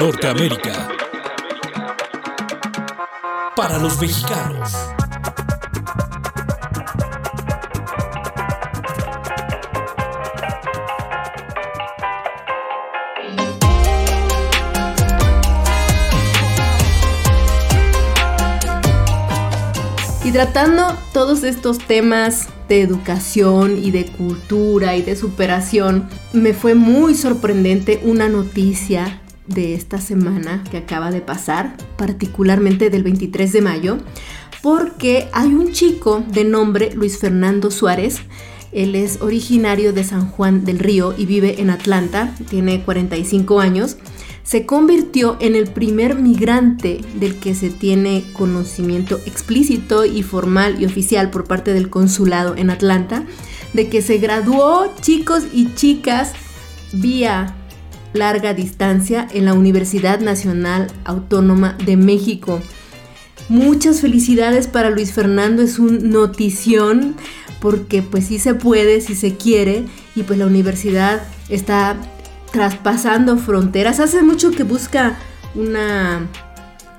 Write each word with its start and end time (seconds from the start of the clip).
Norteamérica. 0.00 0.88
Para 3.54 3.76
los 3.76 4.00
mexicanos. 4.00 4.72
Y 20.24 20.32
tratando 20.32 20.96
todos 21.12 21.42
estos 21.42 21.76
temas 21.76 22.48
de 22.70 22.80
educación 22.80 23.76
y 23.76 23.90
de 23.90 24.06
cultura 24.06 24.96
y 24.96 25.02
de 25.02 25.14
superación, 25.14 26.08
me 26.32 26.54
fue 26.54 26.74
muy 26.74 27.14
sorprendente 27.14 28.00
una 28.02 28.30
noticia 28.30 29.20
de 29.50 29.74
esta 29.74 30.00
semana 30.00 30.64
que 30.70 30.78
acaba 30.78 31.10
de 31.10 31.20
pasar, 31.20 31.76
particularmente 31.96 32.88
del 32.90 33.02
23 33.02 33.52
de 33.52 33.60
mayo, 33.60 33.98
porque 34.62 35.28
hay 35.32 35.54
un 35.54 35.72
chico 35.72 36.24
de 36.32 36.44
nombre 36.44 36.92
Luis 36.94 37.18
Fernando 37.18 37.70
Suárez, 37.70 38.20
él 38.72 38.94
es 38.94 39.20
originario 39.20 39.92
de 39.92 40.04
San 40.04 40.28
Juan 40.28 40.64
del 40.64 40.78
Río 40.78 41.14
y 41.16 41.26
vive 41.26 41.60
en 41.60 41.70
Atlanta, 41.70 42.34
tiene 42.48 42.82
45 42.82 43.60
años. 43.60 43.96
Se 44.44 44.64
convirtió 44.64 45.36
en 45.40 45.54
el 45.54 45.68
primer 45.68 46.14
migrante 46.14 47.00
del 47.18 47.36
que 47.36 47.54
se 47.54 47.70
tiene 47.70 48.24
conocimiento 48.32 49.18
explícito 49.26 50.04
y 50.04 50.22
formal 50.22 50.80
y 50.80 50.86
oficial 50.86 51.30
por 51.30 51.44
parte 51.44 51.72
del 51.72 51.90
consulado 51.90 52.56
en 52.56 52.70
Atlanta, 52.70 53.24
de 53.72 53.88
que 53.88 54.02
se 54.02 54.18
graduó 54.18 54.92
chicos 55.00 55.44
y 55.52 55.74
chicas 55.74 56.32
vía 56.92 57.56
larga 58.12 58.54
distancia 58.54 59.26
en 59.32 59.44
la 59.44 59.54
Universidad 59.54 60.20
Nacional 60.20 60.88
Autónoma 61.04 61.76
de 61.84 61.96
México. 61.96 62.60
Muchas 63.48 64.00
felicidades 64.00 64.66
para 64.66 64.90
Luis 64.90 65.12
Fernando, 65.12 65.62
es 65.62 65.78
un 65.78 66.10
notición 66.10 67.16
porque 67.60 68.02
pues 68.02 68.26
sí 68.26 68.38
se 68.38 68.54
puede, 68.54 69.00
si 69.00 69.14
se 69.14 69.36
quiere 69.36 69.84
y 70.14 70.22
pues 70.22 70.38
la 70.38 70.46
universidad 70.46 71.22
está 71.48 71.96
traspasando 72.52 73.36
fronteras. 73.38 74.00
Hace 74.00 74.22
mucho 74.22 74.50
que 74.50 74.62
busca 74.62 75.18
una 75.54 76.26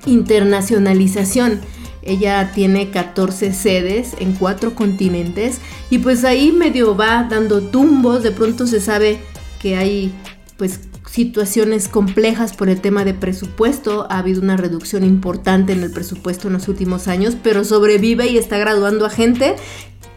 internacionalización. 0.06 1.60
Ella 2.04 2.52
tiene 2.54 2.90
14 2.90 3.54
sedes 3.54 4.16
en 4.20 4.34
cuatro 4.34 4.74
continentes 4.74 5.60
y 5.90 6.00
pues 6.00 6.24
ahí 6.24 6.52
medio 6.52 6.96
va 6.96 7.28
dando 7.30 7.62
tumbos. 7.62 8.24
De 8.24 8.32
pronto 8.32 8.66
se 8.66 8.80
sabe 8.82 9.20
que 9.62 9.76
hay 9.78 10.12
pues 10.58 10.80
situaciones 11.12 11.88
complejas 11.90 12.54
por 12.54 12.70
el 12.70 12.80
tema 12.80 13.04
de 13.04 13.14
presupuesto. 13.14 14.08
Ha 14.10 14.20
habido 14.20 14.42
una 14.42 14.56
reducción 14.56 15.04
importante 15.04 15.74
en 15.74 15.84
el 15.84 15.92
presupuesto 15.92 16.48
en 16.48 16.54
los 16.54 16.68
últimos 16.68 17.08
años, 17.08 17.36
pero 17.42 17.66
sobrevive 17.66 18.28
y 18.28 18.38
está 18.38 18.58
graduando 18.58 19.06
a 19.06 19.10
gente 19.10 19.56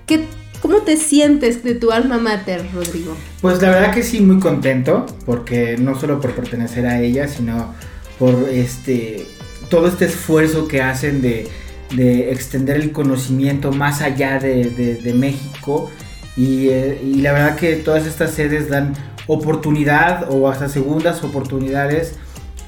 que 0.06 0.25
¿Cómo 0.65 0.78
te 0.78 0.97
sientes 0.97 1.62
de 1.62 1.75
tu 1.75 1.92
alma 1.92 2.17
mater, 2.17 2.65
Rodrigo? 2.72 3.15
Pues 3.42 3.61
la 3.61 3.69
verdad 3.69 3.92
que 3.92 4.03
sí, 4.03 4.22
muy 4.22 4.41
contento, 4.41 5.05
porque 5.27 5.77
no 5.77 5.95
solo 6.00 6.22
por 6.22 6.34
pertenecer 6.34 6.87
a 6.87 7.03
ella, 7.03 7.28
sino 7.28 7.75
por 8.19 8.48
este 8.48 9.27
todo 9.69 9.89
este 9.89 10.06
esfuerzo 10.06 10.67
que 10.67 10.81
hacen 10.81 11.20
de, 11.20 11.50
extender 12.31 12.77
el 12.77 12.92
conocimiento 12.92 13.72
más 13.72 14.00
allá 14.00 14.39
de, 14.39 15.12
México. 15.15 15.91
Eh, 16.39 16.98
y, 17.05 17.20
la 17.20 17.33
verdad 17.34 17.56
que 17.56 17.77
todas 17.77 18.06
estas 18.06 18.31
sedes 18.31 18.70
dan 18.70 18.95
oportunidad 19.27 20.30
o 20.30 20.48
hasta 20.48 20.69
segundas 20.69 21.22
oportunidades 21.25 22.17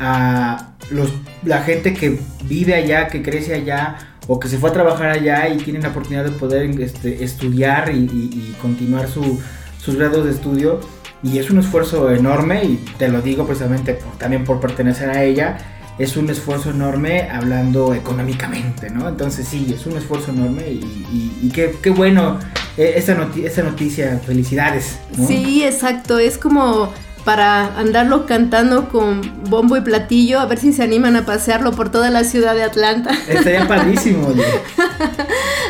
a 0.01 0.73
los, 0.91 1.13
la 1.45 1.63
gente 1.63 1.95
que 1.95 2.21
vive 2.45 2.75
allá, 2.75 3.09
que 3.09 3.23
crece 3.23 3.55
allá 3.55 3.97
o 4.27 4.41
que 4.41 4.49
se 4.49 4.59
fue 4.59 4.71
a 4.71 4.73
trabajar 4.73 5.11
allá 5.11 5.49
y 5.49 5.59
tienen 5.59 5.83
la 5.83 5.91
oportunidad 5.91 6.25
de 6.25 6.33
poder 6.33 6.69
este, 6.81 7.23
estudiar 7.25 7.95
y, 7.95 8.55
continuar 8.61 9.09
sus 9.09 9.97
grados 9.97 10.25
de 10.25 10.33
estudio. 10.33 10.81
Y 11.23 11.39
es 11.39 11.51
un 11.51 11.59
esfuerzo 11.59 12.11
enorme, 12.13 12.65
y 12.65 12.77
te 12.99 13.09
lo 13.09 13.23
digo 13.23 13.47
precisamente 13.47 13.99
también 14.19 14.45
por 14.45 14.61
pertenecer 14.61 15.11
a 15.11 15.23
ella, 15.25 15.57
es 15.99 16.17
un 16.17 16.29
esfuerzo 16.29 16.71
enorme 16.71 17.29
hablando 17.31 17.95
económicamente, 17.95 18.91
¿no? 18.91 19.09
Entonces 19.09 19.49
sí, 19.49 19.73
es 19.75 19.87
un 19.87 19.97
esfuerzo 19.97 20.31
enorme 20.31 20.63
y, 20.69 21.51
qué, 21.55 21.75
qué, 21.83 21.91
bueno 21.91 22.39
eh, 22.77 22.95
esta, 22.97 23.15
noticia, 23.63 24.21
felicidades. 24.25 24.99
Sí, 25.27 25.65
exacto, 25.65 26.19
es 26.19 26.39
como 26.39 26.93
para 27.25 27.77
andarlo 27.79 28.25
cantando 28.25 28.89
con 28.89 29.21
bombo 29.51 29.77
y 29.77 29.81
platillo, 29.81 30.39
a 30.39 30.47
ver 30.47 30.59
si 30.59 30.73
se 30.73 30.85
animan 30.85 31.17
a 31.17 31.27
pasearlo 31.27 31.73
por 31.73 31.91
toda 31.91 32.11
la 32.11 32.23
ciudad 32.23 32.55
de 32.55 32.63
Atlanta. 32.63 33.11
Estaría 33.29 33.67
padrísimo. 33.69 34.33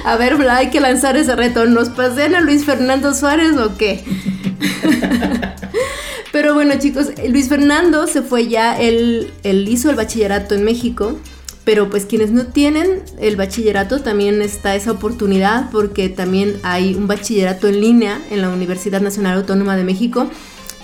a 0.04 0.16
ver, 0.16 0.36
hay 0.50 0.70
que 0.70 0.80
lanzar 0.80 1.16
ese 1.16 1.34
reto. 1.34 1.64
¿Nos 1.64 1.88
pasean 1.88 2.34
a 2.34 2.40
Luis 2.40 2.66
Fernando 2.66 3.14
Suárez 3.14 3.56
o 3.56 3.76
qué? 3.76 4.04
Pero 6.32 6.52
bueno, 6.52 6.74
chicos, 6.78 7.12
Luis 7.28 7.48
Fernando 7.48 8.06
se 8.06 8.20
fue 8.20 8.48
ya, 8.48 8.78
él, 8.78 9.32
él 9.42 9.66
hizo 9.68 9.88
el 9.88 9.96
bachillerato 9.96 10.54
en 10.54 10.64
México. 10.64 11.18
Pero 11.66 11.90
pues 11.90 12.06
quienes 12.06 12.30
no 12.30 12.46
tienen 12.46 13.02
el 13.18 13.34
bachillerato 13.34 14.00
también 14.00 14.40
está 14.40 14.76
esa 14.76 14.92
oportunidad 14.92 15.68
porque 15.70 16.08
también 16.08 16.58
hay 16.62 16.94
un 16.94 17.08
bachillerato 17.08 17.66
en 17.66 17.80
línea 17.80 18.22
en 18.30 18.40
la 18.40 18.48
Universidad 18.50 19.00
Nacional 19.00 19.36
Autónoma 19.36 19.76
de 19.76 19.82
México 19.82 20.30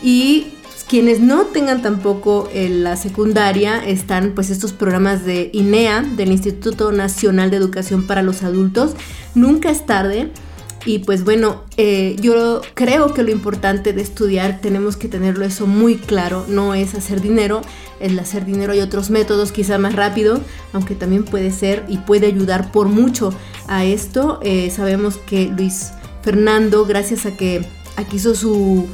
y 0.02 0.48
quienes 0.88 1.20
no 1.20 1.46
tengan 1.46 1.82
tampoco 1.82 2.50
eh, 2.52 2.68
la 2.68 2.96
secundaria 2.96 3.78
están 3.78 4.32
pues 4.34 4.50
estos 4.50 4.72
programas 4.72 5.24
de 5.24 5.50
INEA, 5.52 6.02
del 6.02 6.32
Instituto 6.32 6.90
Nacional 6.90 7.50
de 7.50 7.58
Educación 7.58 8.06
para 8.06 8.22
los 8.22 8.42
Adultos. 8.42 8.94
Nunca 9.36 9.70
es 9.70 9.86
tarde. 9.86 10.30
Y 10.84 11.00
pues 11.00 11.24
bueno, 11.24 11.62
eh, 11.76 12.16
yo 12.20 12.60
creo 12.74 13.14
que 13.14 13.22
lo 13.22 13.30
importante 13.30 13.92
de 13.92 14.02
estudiar 14.02 14.60
tenemos 14.60 14.96
que 14.96 15.08
tenerlo 15.08 15.44
eso 15.44 15.66
muy 15.66 15.96
claro. 15.96 16.44
No 16.48 16.74
es 16.74 16.94
hacer 16.94 17.20
dinero, 17.20 17.62
el 18.00 18.18
hacer 18.18 18.44
dinero 18.44 18.72
hay 18.72 18.80
otros 18.80 19.10
métodos 19.10 19.52
quizá 19.52 19.78
más 19.78 19.94
rápido, 19.94 20.40
aunque 20.72 20.94
también 20.94 21.24
puede 21.24 21.52
ser 21.52 21.84
y 21.88 21.98
puede 21.98 22.26
ayudar 22.26 22.72
por 22.72 22.88
mucho 22.88 23.32
a 23.68 23.84
esto. 23.84 24.40
Eh, 24.42 24.70
sabemos 24.70 25.18
que 25.18 25.52
Luis 25.56 25.92
Fernando, 26.22 26.84
gracias 26.84 27.26
a 27.26 27.36
que 27.36 27.64
hizo 28.12 28.34
su, 28.34 28.88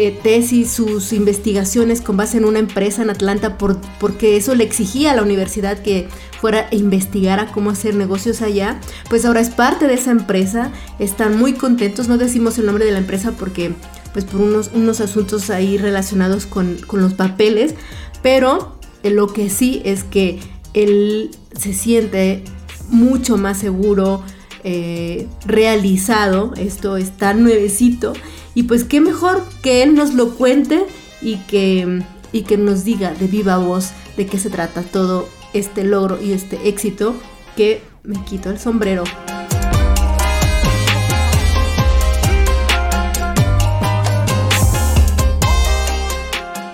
eh, 0.00 0.16
tesis, 0.22 0.70
sus 0.70 1.12
investigaciones 1.12 2.00
con 2.00 2.16
base 2.16 2.36
en 2.36 2.44
una 2.44 2.60
empresa 2.60 3.02
en 3.02 3.10
Atlanta 3.10 3.58
por, 3.58 3.80
porque 3.98 4.36
eso 4.36 4.54
le 4.54 4.62
exigía 4.62 5.10
a 5.10 5.16
la 5.16 5.22
universidad 5.22 5.82
que 5.82 6.06
fuera 6.40 6.68
e 6.70 6.76
investigara 6.76 7.50
cómo 7.52 7.70
hacer 7.70 7.94
negocios 7.94 8.42
allá, 8.42 8.80
pues 9.08 9.24
ahora 9.24 9.40
es 9.40 9.50
parte 9.50 9.86
de 9.86 9.94
esa 9.94 10.10
empresa, 10.10 10.72
están 10.98 11.38
muy 11.38 11.54
contentos, 11.54 12.08
no 12.08 12.18
decimos 12.18 12.58
el 12.58 12.66
nombre 12.66 12.84
de 12.84 12.92
la 12.92 12.98
empresa 12.98 13.32
porque 13.32 13.72
pues 14.12 14.24
por 14.24 14.40
unos, 14.40 14.70
unos 14.74 15.00
asuntos 15.00 15.50
ahí 15.50 15.78
relacionados 15.78 16.46
con, 16.46 16.78
los 16.92 17.14
papeles, 17.14 17.74
pero 18.22 18.78
eh, 19.02 19.10
lo 19.10 19.32
que 19.32 19.50
sí 19.50 19.82
es 19.84 20.04
que 20.04 20.40
él 20.74 21.30
se 21.56 21.72
siente 21.72 22.42
mucho 22.88 23.36
más 23.36 23.58
seguro, 23.58 24.22
eh, 24.64 25.28
realizado, 25.46 26.52
esto 26.56 26.96
está 26.96 27.34
nuevecito. 27.34 28.12
Y 28.54 28.64
pues 28.64 28.84
qué 28.84 29.00
mejor 29.00 29.44
que 29.62 29.82
él 29.82 29.94
nos 29.94 30.14
lo 30.14 30.34
cuente 30.34 30.84
y 31.22 31.36
que, 31.46 32.02
y 32.32 32.42
que 32.42 32.56
nos 32.56 32.84
diga 32.84 33.14
de 33.14 33.26
viva 33.26 33.58
voz 33.58 33.90
de 34.16 34.26
qué 34.26 34.38
se 34.38 34.50
trata 34.50 34.82
todo 34.82 35.28
este 35.52 35.84
logro 35.84 36.20
y 36.20 36.32
este 36.32 36.68
éxito 36.68 37.14
que 37.56 37.82
me 38.02 38.22
quito 38.24 38.50
el 38.50 38.58
sombrero. 38.58 39.04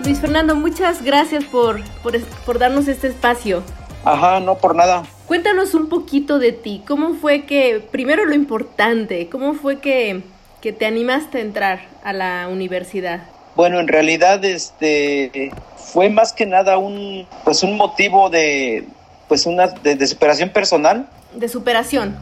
Luis 0.04 0.20
Fernando, 0.20 0.54
muchas 0.54 1.02
gracias 1.02 1.44
por, 1.44 1.82
por, 2.02 2.20
por, 2.20 2.58
darnos 2.58 2.88
este 2.88 3.08
espacio. 3.08 3.62
Ajá, 4.04 4.40
no 4.40 4.56
por 4.56 4.74
nada. 4.74 5.04
Cuéntanos 5.26 5.74
un 5.74 5.88
poquito 5.88 6.38
de 6.38 6.52
ti. 6.52 6.82
¿Cómo 6.86 7.14
fue 7.14 7.46
que, 7.46 7.86
primero 7.90 8.24
lo 8.26 8.34
importante, 8.34 9.28
cómo 9.30 9.54
fue 9.54 9.80
que 9.80 10.22
que 10.64 10.72
te 10.72 10.86
animaste 10.86 11.36
a 11.36 11.40
entrar 11.42 11.80
a 12.02 12.14
la 12.14 12.48
universidad? 12.50 13.33
Bueno, 13.56 13.80
en 13.80 13.88
realidad 13.88 14.44
este 14.44 15.52
fue 15.76 16.10
más 16.10 16.32
que 16.32 16.46
nada 16.46 16.78
un 16.78 17.26
pues 17.44 17.62
un 17.62 17.76
motivo 17.76 18.30
de 18.30 18.84
pues 19.28 19.46
una 19.46 19.68
de, 19.68 20.06
superación 20.06 20.50
personal. 20.50 21.08
De 21.34 21.48
superación. 21.48 22.16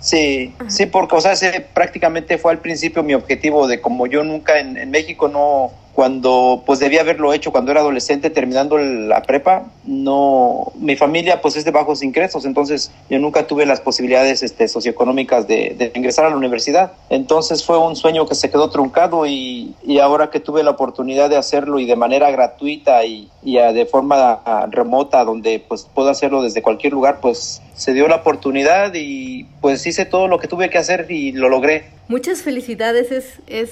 Sí, 0.00 0.54
sí, 0.68 0.86
porque 0.86 1.16
o 1.16 1.20
sea, 1.20 1.32
ese 1.32 1.60
prácticamente 1.60 2.38
fue 2.38 2.52
al 2.52 2.58
principio 2.58 3.02
mi 3.02 3.14
objetivo 3.14 3.66
de 3.66 3.80
como 3.80 4.06
yo 4.06 4.22
nunca 4.22 4.60
en, 4.60 4.90
México 4.90 5.28
no 5.28 5.72
cuando 5.98 6.62
pues 6.64 6.78
debía 6.78 7.00
haberlo 7.00 7.32
hecho 7.32 7.50
cuando 7.50 7.72
era 7.72 7.80
adolescente 7.80 8.30
terminando 8.30 8.78
la 8.78 9.20
prepa 9.22 9.64
no 9.84 10.70
mi 10.76 10.94
familia 10.94 11.40
pues 11.40 11.56
es 11.56 11.64
de 11.64 11.72
bajos 11.72 12.04
ingresos 12.04 12.44
entonces 12.44 12.92
yo 13.10 13.18
nunca 13.18 13.48
tuve 13.48 13.66
las 13.66 13.80
posibilidades 13.80 14.44
este, 14.44 14.68
socioeconómicas 14.68 15.48
de, 15.48 15.74
de, 15.76 15.90
ingresar 15.96 16.26
a 16.26 16.30
la 16.30 16.36
universidad. 16.36 16.92
Entonces 17.10 17.64
fue 17.64 17.78
un 17.78 17.96
sueño 17.96 18.26
que 18.26 18.36
se 18.36 18.48
quedó 18.48 18.70
truncado 18.70 19.26
y, 19.26 19.74
y 19.84 19.98
ahora 19.98 20.30
que 20.30 20.38
tuve 20.38 20.62
la 20.62 20.70
oportunidad 20.70 21.30
de 21.30 21.36
hacerlo 21.36 21.80
y 21.80 21.86
de 21.86 21.96
manera 21.96 22.30
gratuita 22.30 23.04
y, 23.04 23.28
y 23.42 23.56
de 23.56 23.86
forma 23.86 24.40
remota 24.70 25.24
donde 25.24 25.58
pues 25.66 25.88
puedo 25.92 26.10
hacerlo 26.10 26.42
desde 26.42 26.62
cualquier 26.62 26.92
lugar 26.92 27.18
pues 27.20 27.60
se 27.74 27.92
dio 27.92 28.06
la 28.06 28.16
oportunidad 28.16 28.92
y 28.94 29.44
pues 29.60 29.84
hice 29.84 30.04
todo 30.04 30.28
lo 30.28 30.38
que 30.38 30.46
tuve 30.46 30.70
que 30.70 30.78
hacer 30.78 31.06
y 31.10 31.32
lo 31.32 31.48
logré. 31.48 31.86
Muchas 32.06 32.42
felicidades 32.42 33.10
es 33.10 33.32
es 33.48 33.70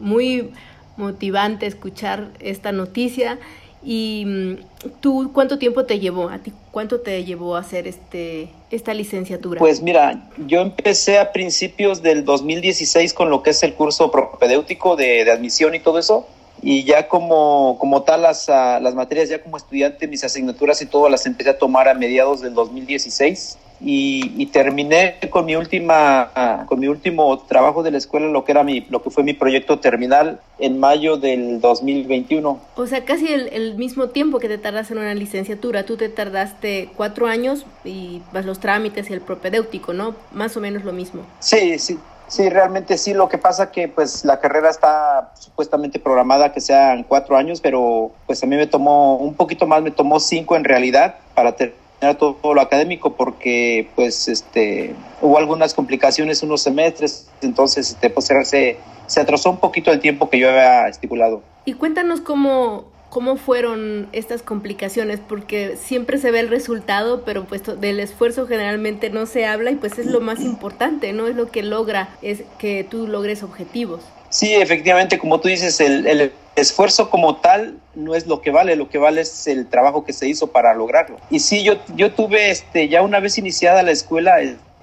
muy 0.00 0.50
motivante 0.98 1.66
escuchar 1.66 2.28
esta 2.40 2.72
noticia. 2.72 3.38
¿Y 3.82 4.24
mm, 4.26 4.56
tú 5.00 5.30
cuánto 5.32 5.58
tiempo 5.58 5.84
te 5.84 6.00
llevó? 6.00 6.28
¿A 6.28 6.38
ti 6.38 6.52
cuánto 6.72 7.00
te 7.00 7.24
llevó 7.24 7.56
a 7.56 7.60
hacer 7.60 7.86
este, 7.86 8.50
esta 8.70 8.92
licenciatura? 8.92 9.58
Pues 9.60 9.80
mira, 9.80 10.28
yo 10.46 10.60
empecé 10.60 11.18
a 11.18 11.32
principios 11.32 12.02
del 12.02 12.24
2016 12.24 13.14
con 13.14 13.30
lo 13.30 13.42
que 13.42 13.50
es 13.50 13.62
el 13.62 13.74
curso 13.74 14.10
propedéutico 14.10 14.96
de, 14.96 15.30
admisión 15.30 15.74
y 15.74 15.80
todo 15.80 15.98
eso. 15.98 16.26
Y 16.60 16.82
ya 16.82 17.06
como, 17.06 17.78
como 17.78 18.02
tal 18.02 18.22
las, 18.22 18.48
uh, 18.48 18.82
las 18.82 18.94
materias, 18.94 19.28
ya 19.28 19.40
como 19.40 19.56
estudiante, 19.56 20.08
mis 20.08 20.24
asignaturas 20.24 20.82
y 20.82 20.86
todo 20.86 21.08
las 21.08 21.24
empecé 21.24 21.50
a 21.50 21.58
tomar 21.58 21.88
a 21.88 21.94
mediados 21.94 22.40
del 22.40 22.54
2016 22.54 23.58
y, 23.80 24.32
y, 24.36 24.46
terminé 24.46 25.16
con 25.30 25.44
mi 25.44 25.56
última 25.56 26.64
con 26.66 26.80
mi 26.80 26.88
último 26.88 27.38
trabajo 27.40 27.82
de 27.82 27.90
la 27.90 27.98
escuela 27.98 28.26
lo 28.26 28.44
que 28.44 28.52
era 28.52 28.64
mi 28.64 28.86
lo 28.90 29.02
que 29.02 29.10
fue 29.10 29.22
mi 29.22 29.34
proyecto 29.34 29.78
terminal 29.78 30.40
en 30.58 30.80
mayo 30.80 31.16
del 31.16 31.60
2021 31.60 32.60
o 32.74 32.86
sea 32.86 33.04
casi 33.04 33.32
el, 33.32 33.48
el 33.48 33.76
mismo 33.76 34.08
tiempo 34.08 34.38
que 34.38 34.48
te 34.48 34.58
tardas 34.58 34.90
en 34.90 34.98
una 34.98 35.14
licenciatura. 35.14 35.84
Tú 35.84 35.96
te 35.96 36.08
tardaste 36.08 36.90
cuatro 36.96 37.26
años 37.26 37.66
y 37.84 38.22
vas 38.32 38.44
los 38.44 38.60
trámites 38.60 39.10
y 39.10 39.12
el 39.12 39.20
propedéutico 39.20 39.92
no 39.92 40.14
más 40.32 40.56
o 40.56 40.60
menos 40.60 40.84
lo 40.84 40.92
mismo. 40.92 41.22
Sí 41.40 41.78
sí 41.78 41.98
Sí, 42.28 42.50
realmente 42.50 42.98
sí. 42.98 43.14
Lo 43.14 43.28
que 43.28 43.38
pasa 43.38 43.70
que 43.70 43.88
pues 43.88 44.22
la 44.24 44.38
carrera 44.38 44.68
está 44.68 45.32
supuestamente 45.34 45.98
programada 45.98 46.52
que 46.52 46.60
sean 46.60 47.02
cuatro 47.02 47.38
años, 47.38 47.60
pero 47.62 48.12
pues 48.26 48.42
a 48.42 48.46
mí 48.46 48.54
me 48.54 48.66
tomó 48.66 49.16
un 49.16 49.34
poquito 49.34 49.66
más, 49.66 49.82
me 49.82 49.90
tomó 49.90 50.20
cinco 50.20 50.54
en 50.54 50.64
realidad 50.64 51.14
para 51.34 51.52
terminar 51.56 51.87
todo, 52.00 52.54
lo 52.54 52.60
académico 52.60 53.14
porque 53.14 53.88
pues 53.96 54.28
este 54.28 54.94
hubo 55.20 55.38
algunas 55.38 55.74
complicaciones 55.74 56.42
unos 56.42 56.62
semestres 56.62 57.28
entonces 57.42 57.90
este, 57.90 58.10
pues, 58.10 58.26
se, 58.26 58.78
se 59.06 59.20
atrasó 59.20 59.50
un 59.50 59.58
poquito 59.58 59.90
el 59.90 60.00
tiempo 60.00 60.30
que 60.30 60.38
yo 60.38 60.48
había 60.48 60.88
estipulado. 60.88 61.42
Y 61.64 61.74
cuéntanos 61.74 62.20
cómo 62.20 62.86
cómo 63.10 63.36
fueron 63.36 64.08
estas 64.12 64.42
complicaciones 64.42 65.20
porque 65.20 65.76
siempre 65.76 66.18
se 66.18 66.30
ve 66.30 66.40
el 66.40 66.48
resultado 66.48 67.22
pero 67.24 67.44
pues 67.44 67.62
del 67.80 68.00
esfuerzo 68.00 68.46
generalmente 68.46 69.10
no 69.10 69.26
se 69.26 69.46
habla 69.46 69.70
y 69.70 69.76
pues 69.76 69.98
es 69.98 70.06
lo 70.06 70.20
más 70.20 70.40
importante 70.40 71.12
no 71.12 71.26
es 71.26 71.34
lo 71.34 71.50
que 71.50 71.62
logra 71.62 72.10
es 72.20 72.42
que 72.58 72.84
tú 72.84 73.06
logres 73.06 73.42
objetivos 73.42 74.02
sí 74.30 74.54
efectivamente 74.54 75.18
como 75.18 75.40
tú 75.40 75.48
dices 75.48 75.80
el, 75.80 76.32
esfuerzo 76.56 77.08
como 77.08 77.36
tal 77.36 77.78
no 77.94 78.14
es 78.14 78.26
lo 78.26 78.40
que 78.40 78.50
vale, 78.50 78.74
lo 78.76 78.88
que 78.88 78.98
vale 78.98 79.20
es 79.20 79.46
el 79.46 79.68
trabajo 79.68 80.04
que 80.04 80.12
se 80.12 80.28
hizo 80.28 80.48
para 80.48 80.74
lograrlo. 80.74 81.18
Y 81.30 81.38
sí, 81.40 81.62
yo, 81.62 81.74
yo 81.94 82.12
tuve, 82.12 82.50
este, 82.50 82.88
ya 82.88 83.02
una 83.02 83.20
vez 83.20 83.38
iniciada 83.38 83.82
la 83.82 83.92
escuela, 83.92 84.38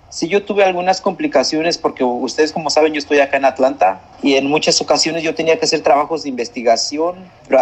sí 0.09 0.27
yo 0.27 0.43
tuve 0.43 0.63
algunas 0.63 1.01
complicaciones 1.01 1.77
porque 1.77 2.03
ustedes 2.03 2.53
como 2.53 2.69
saben 2.69 2.93
yo 2.93 2.99
estoy 2.99 3.19
acá 3.19 3.37
en 3.37 3.45
Atlanta 3.45 4.01
y 4.23 4.35
en 4.35 4.47
muchas 4.47 4.79
ocasiones 4.81 5.23
yo 5.23 5.35
tenía 5.35 5.59
que 5.59 5.65
hacer 5.65 5.81
trabajos 5.81 6.23
de 6.23 6.29
investigación, 6.29 7.15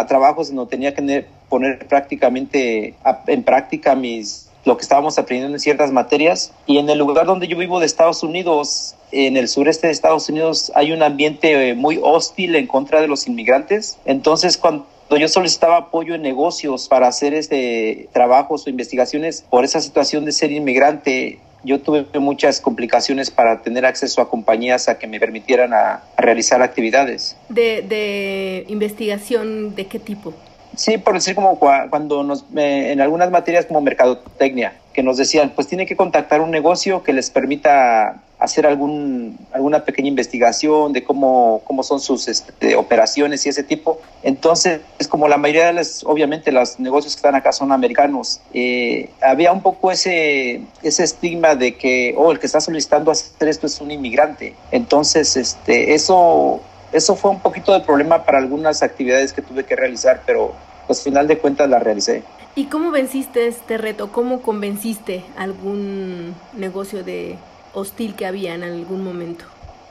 trabajos 0.08 0.52
no 0.52 0.66
tenía 0.66 0.94
que 0.94 1.26
poner 1.48 1.86
prácticamente 1.86 2.94
en 3.26 3.42
práctica 3.42 3.94
mis 3.94 4.44
lo 4.64 4.76
que 4.76 4.82
estábamos 4.82 5.18
aprendiendo 5.18 5.56
en 5.56 5.60
ciertas 5.60 5.92
materias 5.92 6.52
y 6.66 6.78
en 6.78 6.88
el 6.88 6.98
lugar 6.98 7.26
donde 7.26 7.48
yo 7.48 7.58
vivo 7.58 7.80
de 7.80 7.86
Estados 7.86 8.22
Unidos 8.22 8.94
en 9.14 9.36
el 9.36 9.48
sureste 9.48 9.86
de 9.86 9.92
Estados 9.92 10.28
Unidos 10.28 10.72
hay 10.74 10.92
un 10.92 11.02
ambiente 11.02 11.74
muy 11.74 11.98
hostil 12.02 12.56
en 12.56 12.66
contra 12.66 13.00
de 13.00 13.08
los 13.08 13.26
inmigrantes 13.26 13.98
entonces 14.04 14.56
cuando 14.56 14.86
yo 15.10 15.28
solicitaba 15.28 15.76
apoyo 15.76 16.14
en 16.14 16.22
negocios 16.22 16.88
para 16.88 17.08
hacer 17.08 17.34
este 17.34 18.08
trabajos 18.12 18.66
o 18.66 18.70
investigaciones 18.70 19.44
por 19.48 19.64
esa 19.64 19.80
situación 19.80 20.24
de 20.24 20.32
ser 20.32 20.52
inmigrante 20.52 21.38
yo 21.64 21.80
tuve 21.80 22.06
muchas 22.20 22.60
complicaciones 22.60 23.30
para 23.30 23.62
tener 23.62 23.86
acceso 23.86 24.20
a 24.20 24.28
compañías 24.28 24.88
a 24.88 24.98
que 24.98 25.06
me 25.06 25.18
permitieran 25.18 25.72
a, 25.72 26.02
a 26.16 26.20
realizar 26.22 26.60
actividades. 26.62 27.36
De, 27.48 27.82
¿De 27.82 28.66
investigación 28.68 29.74
de 29.74 29.86
qué 29.86 29.98
tipo? 29.98 30.34
Sí, 30.76 30.98
por 30.98 31.14
decir 31.14 31.34
como 31.34 31.58
cuando 31.58 32.22
nos, 32.24 32.44
eh, 32.56 32.92
en 32.92 33.00
algunas 33.00 33.30
materias 33.30 33.66
como 33.66 33.80
mercadotecnia, 33.80 34.74
que 34.92 35.02
nos 35.02 35.16
decían, 35.16 35.52
pues 35.54 35.68
tiene 35.68 35.86
que 35.86 35.96
contactar 35.96 36.40
un 36.40 36.50
negocio 36.50 37.02
que 37.02 37.12
les 37.12 37.30
permita 37.30 38.22
hacer 38.38 38.66
algún, 38.66 39.38
alguna 39.52 39.84
pequeña 39.84 40.08
investigación 40.08 40.92
de 40.92 41.04
cómo, 41.04 41.62
cómo 41.64 41.82
son 41.82 42.00
sus 42.00 42.28
este, 42.28 42.76
operaciones 42.76 43.46
y 43.46 43.48
ese 43.48 43.62
tipo. 43.62 44.00
Entonces, 44.22 44.80
es 44.98 45.08
como 45.08 45.28
la 45.28 45.36
mayoría 45.36 45.66
de 45.66 45.72
las, 45.74 46.04
obviamente, 46.04 46.52
los 46.52 46.78
negocios 46.78 47.14
que 47.14 47.18
están 47.18 47.34
acá 47.34 47.52
son 47.52 47.72
americanos, 47.72 48.40
eh, 48.52 49.10
había 49.22 49.52
un 49.52 49.62
poco 49.62 49.90
ese, 49.90 50.62
ese 50.82 51.04
estigma 51.04 51.54
de 51.54 51.76
que, 51.76 52.14
oh, 52.16 52.32
el 52.32 52.38
que 52.38 52.46
está 52.46 52.60
solicitando 52.60 53.10
hacer 53.10 53.48
esto 53.48 53.66
es 53.66 53.80
un 53.80 53.90
inmigrante. 53.90 54.54
Entonces, 54.70 55.36
este, 55.36 55.94
eso 55.94 56.60
eso 56.94 57.16
fue 57.16 57.32
un 57.32 57.40
poquito 57.40 57.72
de 57.72 57.80
problema 57.80 58.24
para 58.24 58.38
algunas 58.38 58.84
actividades 58.84 59.32
que 59.32 59.42
tuve 59.42 59.64
que 59.64 59.74
realizar, 59.74 60.22
pero 60.24 60.54
pues 60.86 61.00
al 61.00 61.04
final 61.04 61.26
de 61.26 61.38
cuentas 61.38 61.68
la 61.68 61.80
realicé. 61.80 62.22
¿Y 62.54 62.66
cómo 62.66 62.92
venciste 62.92 63.48
este 63.48 63.78
reto? 63.78 64.12
¿Cómo 64.12 64.42
convenciste 64.42 65.24
algún 65.36 66.36
negocio 66.56 67.02
de 67.02 67.36
hostil 67.74 68.14
que 68.14 68.26
había 68.26 68.54
en 68.54 68.62
algún 68.62 69.04
momento? 69.04 69.44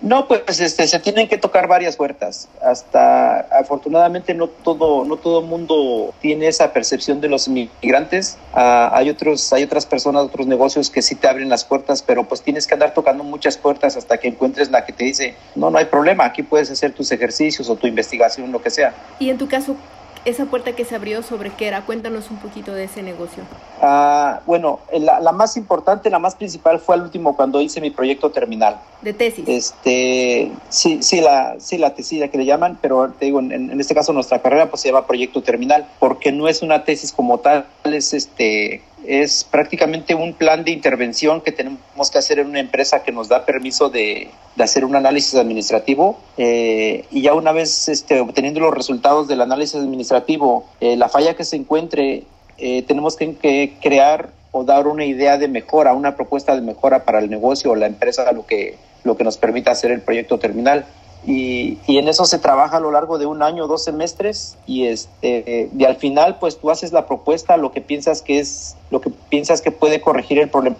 No, 0.03 0.27
pues 0.27 0.59
este, 0.59 0.85
se 0.85 0.99
tienen 0.99 1.29
que 1.29 1.37
tocar 1.37 1.69
varias 1.69 1.95
puertas. 1.95 2.49
Hasta 2.61 3.39
afortunadamente 3.57 4.33
no 4.33 4.49
todo, 4.49 5.05
no 5.05 5.15
todo 5.15 5.41
mundo 5.41 6.13
tiene 6.19 6.47
esa 6.47 6.73
percepción 6.73 7.21
de 7.21 7.29
los 7.29 7.47
inmigrantes. 7.47 8.37
Uh, 8.53 8.91
hay 8.91 9.09
otros, 9.09 9.53
hay 9.53 9.63
otras 9.63 9.85
personas, 9.85 10.23
otros 10.23 10.45
negocios 10.45 10.89
que 10.89 11.01
sí 11.01 11.15
te 11.15 11.29
abren 11.29 11.47
las 11.47 11.63
puertas, 11.63 12.01
pero 12.01 12.25
pues 12.25 12.41
tienes 12.41 12.67
que 12.67 12.73
andar 12.73 12.93
tocando 12.93 13.23
muchas 13.23 13.57
puertas 13.57 13.95
hasta 13.95 14.17
que 14.17 14.27
encuentres 14.27 14.69
la 14.71 14.85
que 14.85 14.91
te 14.91 15.05
dice, 15.05 15.35
no, 15.55 15.69
no 15.69 15.77
hay 15.77 15.85
problema, 15.85 16.25
aquí 16.25 16.43
puedes 16.43 16.69
hacer 16.69 16.91
tus 16.91 17.09
ejercicios 17.13 17.69
o 17.69 17.77
tu 17.77 17.87
investigación, 17.87 18.51
lo 18.51 18.61
que 18.61 18.71
sea. 18.71 18.93
Y 19.19 19.29
en 19.29 19.37
tu 19.37 19.47
caso, 19.47 19.77
esa 20.25 20.45
puerta 20.45 20.73
que 20.73 20.85
se 20.85 20.95
abrió 20.95 21.21
sobre 21.23 21.49
qué 21.51 21.67
era. 21.67 21.85
Cuéntanos 21.85 22.31
un 22.31 22.37
poquito 22.37 22.73
de 22.73 22.85
ese 22.85 23.03
negocio. 23.03 23.43
Uh, 23.81 24.39
bueno, 24.45 24.79
la, 24.97 25.19
la, 25.19 25.31
más 25.31 25.57
importante, 25.57 26.09
la 26.09 26.19
más 26.19 26.35
principal 26.35 26.79
fue 26.79 26.95
el 26.95 27.03
último 27.03 27.35
cuando 27.35 27.61
hice 27.61 27.81
mi 27.81 27.89
proyecto 27.89 28.31
terminal. 28.31 28.79
¿De 29.01 29.13
tesis? 29.13 29.45
Este, 29.47 30.51
sí, 30.69 31.01
sí, 31.01 31.21
la, 31.21 31.55
sí, 31.59 31.77
la 31.77 31.93
tesis 31.93 32.29
que 32.29 32.37
le 32.37 32.45
llaman, 32.45 32.77
pero 32.81 33.11
te 33.11 33.25
digo, 33.25 33.39
en, 33.39 33.51
en, 33.51 33.79
este 33.79 33.93
caso 33.93 34.13
nuestra 34.13 34.41
carrera 34.41 34.69
pues 34.69 34.81
se 34.81 34.89
llama 34.89 35.05
proyecto 35.05 35.41
terminal, 35.41 35.87
porque 35.99 36.31
no 36.31 36.47
es 36.47 36.61
una 36.61 36.85
tesis 36.85 37.11
como 37.11 37.39
tal, 37.39 37.65
es 37.83 38.13
este 38.13 38.81
es 39.05 39.43
prácticamente 39.43 40.15
un 40.15 40.33
plan 40.33 40.63
de 40.63 40.71
intervención 40.71 41.41
que 41.41 41.51
tenemos 41.51 42.11
que 42.11 42.17
hacer 42.17 42.39
en 42.39 42.47
una 42.47 42.59
empresa 42.59 43.03
que 43.03 43.11
nos 43.11 43.27
da 43.27 43.45
permiso 43.45 43.89
de, 43.89 44.29
de 44.55 44.63
hacer 44.63 44.85
un 44.85 44.95
análisis 44.95 45.35
administrativo 45.35 46.19
eh, 46.37 47.05
y 47.11 47.21
ya 47.21 47.33
una 47.33 47.51
vez 47.51 47.89
este, 47.89 48.19
obteniendo 48.19 48.59
los 48.59 48.73
resultados 48.73 49.27
del 49.27 49.41
análisis 49.41 49.75
administrativo, 49.75 50.65
eh, 50.79 50.95
la 50.95 51.09
falla 51.09 51.35
que 51.35 51.43
se 51.43 51.55
encuentre, 51.55 52.23
eh, 52.57 52.83
tenemos 52.83 53.15
que, 53.15 53.35
que, 53.35 53.73
crear 53.81 54.29
o 54.51 54.63
dar 54.63 54.87
una 54.87 55.05
idea 55.05 55.37
de 55.37 55.47
mejora, 55.47 55.93
una 55.93 56.15
propuesta 56.15 56.55
de 56.55 56.61
mejora 56.61 57.05
para 57.05 57.19
el 57.19 57.29
negocio 57.29 57.71
o 57.71 57.75
la 57.75 57.87
empresa, 57.87 58.31
lo 58.31 58.45
que, 58.45 58.77
lo 59.03 59.17
que 59.17 59.23
nos 59.23 59.37
permita 59.37 59.71
hacer 59.71 59.91
el 59.91 60.01
proyecto 60.01 60.37
terminal. 60.37 60.85
Y, 61.25 61.77
y, 61.87 61.97
en 61.97 62.07
eso 62.07 62.25
se 62.25 62.37
trabaja 62.37 62.77
a 62.77 62.79
lo 62.79 62.91
largo 62.91 63.17
de 63.17 63.25
un 63.25 63.43
año, 63.43 63.67
dos 63.67 63.83
semestres, 63.83 64.57
y 64.67 64.87
este 64.87 65.69
y 65.77 65.85
al 65.85 65.95
final 65.95 66.37
pues 66.39 66.57
tú 66.57 66.69
haces 66.69 66.91
la 66.91 67.05
propuesta, 67.05 67.55
lo 67.57 67.71
que 67.71 67.81
piensas 67.81 68.21
que 68.21 68.39
es, 68.39 68.75
lo 68.91 68.99
que 68.99 69.09
piensas 69.29 69.61
que 69.61 69.71
puede 69.71 70.01
corregir 70.01 70.39
el 70.39 70.49
problema 70.49 70.75